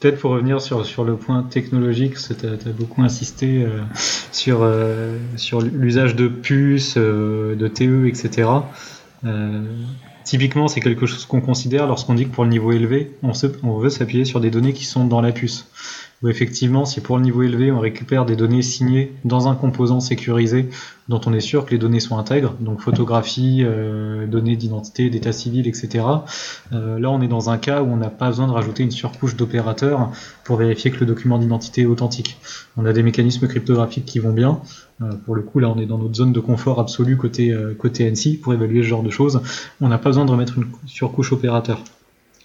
[0.00, 3.80] Peut-être pour revenir sur, sur le point technologique, tu as, beaucoup insisté euh,
[4.32, 8.48] sur, euh, sur l'usage de puces, euh, de TE, etc.
[9.24, 9.62] Euh,
[10.24, 13.46] typiquement, c'est quelque chose qu'on considère lorsqu'on dit que pour le niveau élevé, on, se,
[13.62, 15.68] on veut s'appuyer sur des données qui sont dans la puce.
[16.24, 20.00] Ou effectivement, si pour le niveau élevé, on récupère des données signées dans un composant
[20.00, 20.70] sécurisé
[21.08, 25.32] dont on est sûr que les données sont intègres, donc photographie, euh, données d'identité, d'état
[25.32, 26.02] civil, etc.
[26.72, 28.90] Euh, là, on est dans un cas où on n'a pas besoin de rajouter une
[28.90, 30.12] surcouche d'opérateurs
[30.44, 32.38] pour vérifier que le document d'identité est authentique.
[32.78, 34.62] On a des mécanismes cryptographiques qui vont bien.
[35.02, 38.10] Euh, pour le coup, là, on est dans notre zone de confort absolu côté, côté
[38.10, 39.42] NC pour évaluer ce genre de choses.
[39.82, 41.80] On n'a pas besoin de remettre une surcouche opérateur.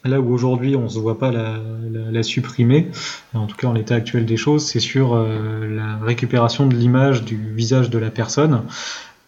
[0.06, 2.88] Là où aujourd'hui on se voit pas la, supprimer,
[3.34, 7.24] en tout cas en l'état actuel des choses, c'est sur euh, la récupération de l'image
[7.24, 8.64] du visage de la personne,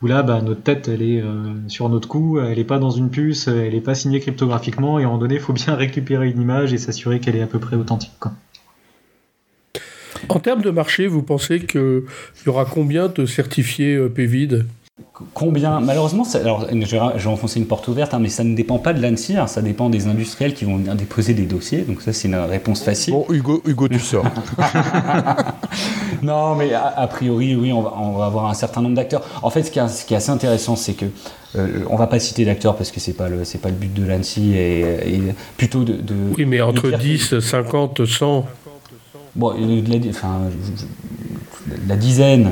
[0.01, 2.89] où là bah, notre tête elle est euh, sur notre cou, elle est pas dans
[2.89, 5.75] une puce, elle est pas signée cryptographiquement, et à un moment donné il faut bien
[5.75, 8.11] récupérer une image et s'assurer qu'elle est à peu près authentique.
[10.29, 12.03] En termes de marché, vous pensez qu'il
[12.45, 14.65] y aura combien de certifiés euh, PVID
[15.33, 18.79] Combien Malheureusement, ça- alors, je vais enfoncer une porte ouverte, hein, mais ça ne dépend
[18.79, 21.81] pas de l'ANSI, hein, ça dépend des industriels qui vont venir déposer des dossiers.
[21.81, 23.13] Donc ça, c'est une réponse facile.
[23.13, 24.25] Bon, Hugo, Hugo, tu sors.
[26.23, 29.23] Non, mais a, a priori, oui, on va, on va avoir un certain nombre d'acteurs.
[29.41, 31.05] En fait, ce qui est, ce qui est assez intéressant, c'est que
[31.55, 33.91] euh, on va pas citer d'acteurs parce que c'est pas le c'est pas le but
[33.93, 35.21] de l'ANSI et, et
[35.57, 38.45] plutôt de, de Oui, mais entre de dire- 10, 50, 100.
[39.35, 40.41] Bon, euh, de la, enfin,
[41.87, 42.51] la dizaine.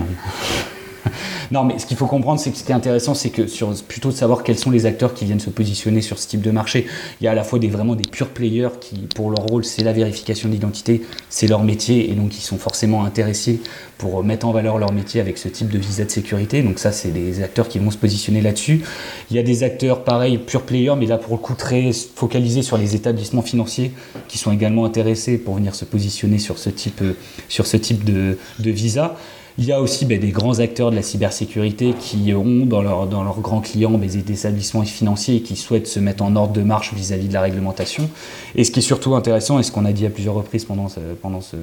[1.52, 3.74] non, mais ce qu'il faut comprendre, c'est que ce qui est intéressant, c'est que sur,
[3.84, 6.52] plutôt de savoir quels sont les acteurs qui viennent se positionner sur ce type de
[6.52, 6.88] marché.
[7.22, 9.64] Il y a à la fois des, vraiment des purs players qui, pour leur rôle,
[9.66, 13.62] c'est la vérification d'identité, c'est leur métier, et donc ils sont forcément intéressés
[13.98, 16.62] pour mettre en valeur leur métier avec ce type de visa de sécurité.
[16.62, 18.82] Donc ça, c'est des acteurs qui vont se positionner là-dessus.
[19.30, 22.62] Il y a des acteurs, pareil, pure players, mais là, pour le coup, très focalisés
[22.62, 23.92] sur les établissements financiers
[24.28, 27.14] qui sont également intéressés pour venir se positionner sur ce type, euh,
[27.50, 29.18] sur ce type de, de visa.
[29.58, 33.08] Il y a aussi ben, des grands acteurs de la cybersécurité qui ont dans leurs
[33.08, 36.62] dans grands clients ben, des établissements financiers et qui souhaitent se mettre en ordre de
[36.62, 38.10] marche vis-à-vis de la réglementation.
[38.56, 40.88] Et ce qui est surtout intéressant, et ce qu'on a dit à plusieurs reprises pendant,
[40.88, 41.58] ce- pendant ce,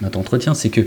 [0.00, 0.80] notre entretien, c'est que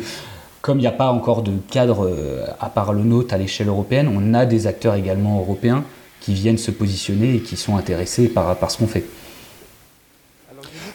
[0.62, 3.70] comme il n'y a pas encore de cadre euh, à part le nôtre à l'échelle
[3.70, 5.86] européenne, on a des acteurs également européens
[6.20, 9.06] qui viennent se positionner et qui sont intéressés par, par ce qu'on fait.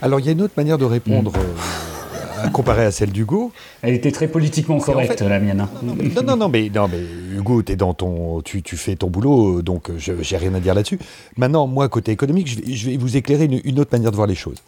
[0.03, 1.74] Alors, il y a une autre manière de répondre euh, à-
[2.53, 3.53] comparée à celle d'Hugo.
[3.83, 5.61] Elle était très politiquement en correcte, fait- la mienne.
[5.61, 5.69] hein.
[5.83, 7.01] Non, non, non, mais, non, mais
[7.37, 10.75] Hugo, es dans ton, tu, tu fais ton boulot, donc je j'ai rien à dire
[10.75, 10.99] là-dessus.
[11.37, 14.17] Maintenant, moi, côté économique, je vais, je vais vous éclairer une, une autre manière de
[14.17, 14.59] voir les choses.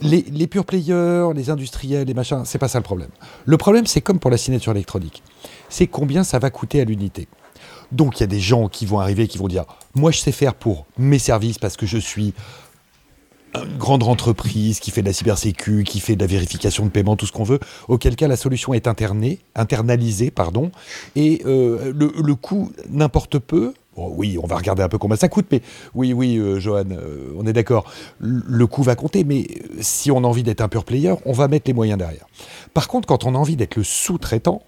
[0.00, 3.08] Les, les pure players, les industriels, les machins, c'est pas ça le problème.
[3.44, 5.22] Le problème, c'est comme pour la signature électronique.
[5.68, 7.28] C'est combien ça va coûter à l'unité.
[7.92, 9.64] Donc, il y a des gens qui vont arriver, qui vont dire,
[9.96, 12.34] moi, je sais faire pour mes services parce que je suis
[13.54, 17.16] une grande entreprise qui fait de la cybersécu, qui fait de la vérification de paiement,
[17.16, 20.70] tout ce qu'on veut, auquel cas la solution est internée, internalisée, pardon,
[21.16, 23.74] et euh, le, coût n'importe peu.
[23.96, 25.60] Oui, on va regarder un peu combien ça coûte, mais
[25.94, 27.84] oui, oui, euh, Johan, euh, on est d'accord.
[28.20, 29.46] Le coût va compter, mais
[29.80, 32.26] si on a envie d'être un pure player, on va mettre les moyens derrière.
[32.72, 34.62] Par contre, quand on a envie d'être le sous-traitant,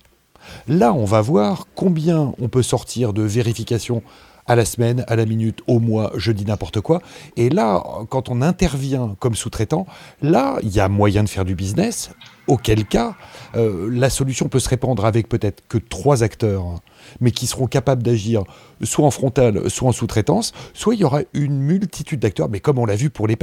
[0.69, 4.03] là, on va voir combien on peut sortir de vérification
[4.47, 7.01] à la semaine, à la minute, au mois, je dis n'importe quoi.
[7.37, 9.87] Et là, quand on intervient comme sous-traitant,
[10.21, 12.11] là, il y a moyen de faire du business,
[12.49, 13.15] auquel cas,
[13.55, 16.81] euh, la solution peut se répandre avec peut-être que trois acteurs, hein,
[17.21, 18.43] mais qui seront capables d'agir
[18.83, 22.79] soit en frontal, soit en sous-traitance, soit il y aura une multitude d'acteurs, mais comme
[22.79, 23.37] on l'a vu pour les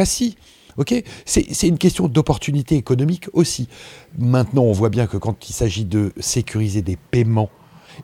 [1.25, 3.67] c'est c'est une question d'opportunité économique aussi.
[4.17, 7.49] Maintenant, on voit bien que quand il s'agit de sécuriser des paiements,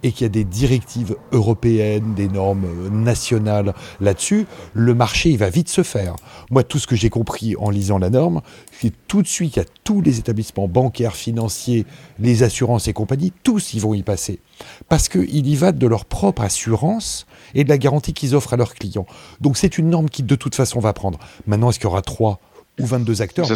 [0.03, 5.37] et qu'il y a des directives européennes, des normes euh, nationales là-dessus, le marché il
[5.37, 6.15] va vite se faire.
[6.51, 8.41] Moi, tout ce que j'ai compris en lisant la norme,
[8.79, 11.85] c'est tout de suite, il y a tous les établissements bancaires, financiers,
[12.19, 14.39] les assurances et compagnie, tous ils vont y passer.
[14.89, 18.57] Parce qu'il y va de leur propre assurance et de la garantie qu'ils offrent à
[18.57, 19.05] leurs clients.
[19.41, 21.19] Donc c'est une norme qui de toute façon va prendre.
[21.47, 22.39] Maintenant, est-ce qu'il y aura trois
[22.79, 23.45] ou 22 acteurs.
[23.47, 23.55] Ça,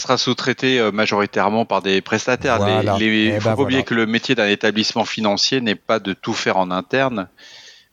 [0.00, 2.58] sera, sous-traité euh, majoritairement par des prestataires.
[2.60, 5.98] Il ne eh faut ben pas oublier que le métier d'un établissement financier n'est pas
[5.98, 7.28] de tout faire en interne,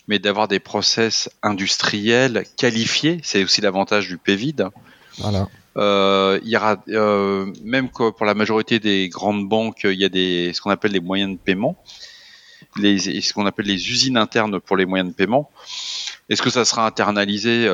[0.08, 3.20] mais d'avoir des process industriels qualifiés.
[3.24, 4.68] C'est aussi l'avantage du PVID.
[5.20, 5.48] Voilà.
[5.78, 10.10] Euh, il y aura euh, même pour la majorité des grandes banques, il y a
[10.10, 11.78] des ce qu'on appelle les moyens de paiement,
[12.78, 15.52] les, ce qu'on appelle les usines internes pour les moyens de paiement.
[16.30, 17.68] Est-ce que ça sera internalisé?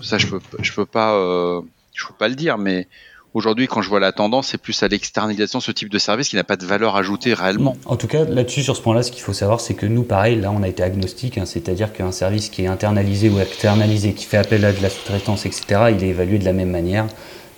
[0.00, 1.60] Ça, je peux je peux pas
[1.98, 2.88] je peux pas le dire, mais
[3.34, 6.28] aujourd'hui, quand je vois la tendance, c'est plus à l'externalisation de ce type de service
[6.28, 7.76] qui n'a pas de valeur ajoutée réellement.
[7.84, 10.40] En tout cas, là-dessus, sur ce point-là, ce qu'il faut savoir, c'est que nous, pareil,
[10.40, 14.24] là, on a été agnostique, hein, c'est-à-dire qu'un service qui est internalisé ou externalisé, qui
[14.24, 17.06] fait appel à de la sous-traitance, etc., il est évalué de la même manière.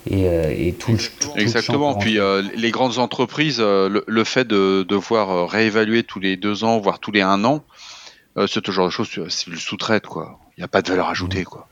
[0.09, 1.93] Et, euh, tout, le, Exactement.
[1.95, 6.79] Puis euh, les grandes entreprises, euh, le, fait de devoir réévaluer tous les deux ans,
[6.79, 7.63] voire tous les un an,
[8.47, 10.39] c'est toujours de choses, c'est le sous-traite, quoi.
[10.57, 11.67] Il n'y a pas de valeur ajoutée, quoi.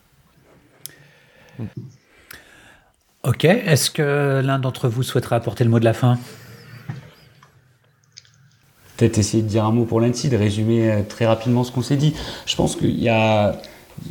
[3.24, 6.18] Ok, est-ce que l'un d'entre vous souhaiterait apporter le mot de la fin?
[8.96, 11.82] Peut-être essayer de dire un mot pour l'ANSI, de résumer euh, très rapidement ce qu'on
[11.82, 12.14] s'est dit.
[12.46, 13.58] Je pense qu'il y a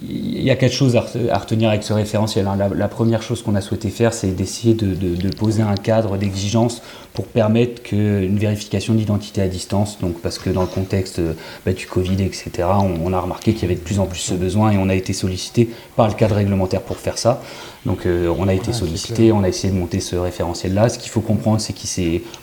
[0.03, 2.47] il y a quelque chose à retenir avec ce référentiel.
[2.47, 2.57] Hein.
[2.74, 6.82] La, première chose qu'on a souhaité faire, c'est d'essayer de, poser un cadre d'exigence
[7.14, 9.99] pour permettre une vérification d'identité à distance.
[10.01, 11.20] Donc, parce que dans le contexte
[11.66, 12.68] bah, du Covid, etc.,
[13.05, 14.95] on, a remarqué qu'il y avait de plus en plus ce besoin et on a
[14.95, 17.43] été sollicité par le cadre réglementaire pour faire ça.
[17.86, 20.89] Donc, euh, on a été sollicité, on a essayé de monter ce référentiel-là.
[20.89, 21.74] Ce qu'il faut comprendre, c'est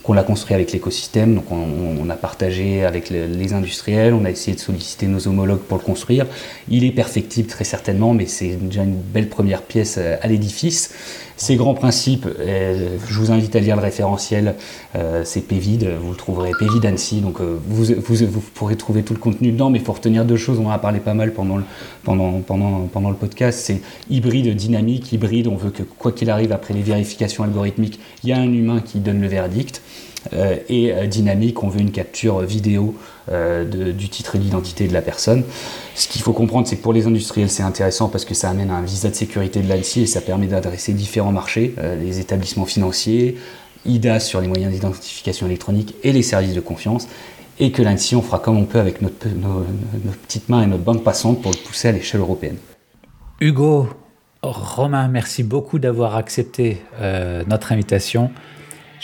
[0.01, 1.35] qu'on l'a construit avec l'écosystème.
[1.35, 5.77] Donc, on, a partagé avec les industriels, on a essayé de solliciter nos homologues pour
[5.77, 6.25] le construire.
[6.69, 10.93] Il est perfectible très certainement, mais c'est déjà une belle première pièce euh, à l'édifice.
[11.37, 14.55] Ces grands principes, euh, je vous invite à lire le référentiel,
[14.95, 19.19] euh, c'est PVID, vous le trouverez PVID Annecy, donc vous, vous, pourrez trouver tout le
[19.19, 21.57] contenu dedans, mais il faut retenir deux choses, on en a parlé pas mal pendant
[21.57, 21.63] le,
[22.03, 26.53] pendant, pendant, pendant le podcast, c'est hybride, dynamique, hybride, on veut que quoi qu'il arrive
[26.53, 29.81] après les vérifications algorithmiques, il y a un humain qui donne le verdict.
[30.33, 32.95] Euh, et euh, dynamique, on veut une capture vidéo
[33.31, 35.43] euh, du titre et d'identité de la personne.
[35.95, 38.69] Ce qu'il faut comprendre, c'est que pour les industriels, c'est intéressant parce que ça amène
[38.69, 43.37] un visa de sécurité de l'ANSI et ça permet d'adresser différents marchés, les établissements financiers,
[43.85, 47.07] IDAS sur les moyens d'identification électronique et les services de confiance
[47.59, 49.63] et que l'ANSI, on fera comme on peut avec notre, nos,
[50.23, 52.57] petites mains et notre bande passante pour le pousser à l'échelle européenne.
[53.39, 53.87] Hugo,
[54.43, 56.81] Romain, merci beaucoup d'avoir accepté
[57.47, 58.31] notre invitation.